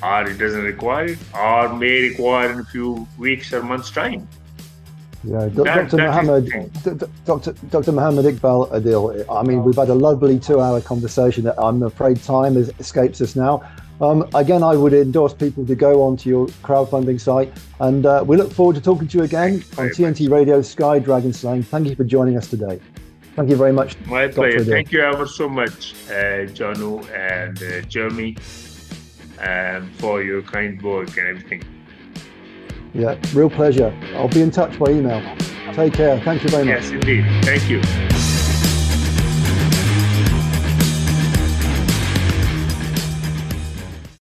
[0.03, 4.27] or it doesn't require it or may require in a few weeks or months time
[5.25, 5.97] yeah, Dr.
[5.97, 6.71] Mohammad,
[7.25, 7.53] Dr.
[7.69, 7.91] Dr.
[7.91, 9.25] Mohammad Iqbal Adil.
[9.29, 11.51] I mean, we've had a lovely two-hour conversation.
[11.57, 13.63] I'm afraid time is, escapes us now.
[14.01, 18.37] Um, again, I would endorse people to go onto your crowdfunding site, and uh, we
[18.37, 21.63] look forward to talking to you again on TNT Radio Sky Dragon Slaying.
[21.63, 22.79] Thank you for joining us today.
[23.35, 23.97] Thank you very much.
[24.05, 24.63] My pleasure.
[24.63, 28.37] Thank you ever so much, uh, and uh, Jeremy,
[29.45, 31.63] um, for your kind work and everything.
[32.93, 33.93] Yeah, real pleasure.
[34.15, 35.21] I'll be in touch by email.
[35.73, 36.19] Take care.
[36.21, 36.81] Thank you very much.
[36.81, 37.25] Yes, indeed.
[37.43, 38.24] Thank you.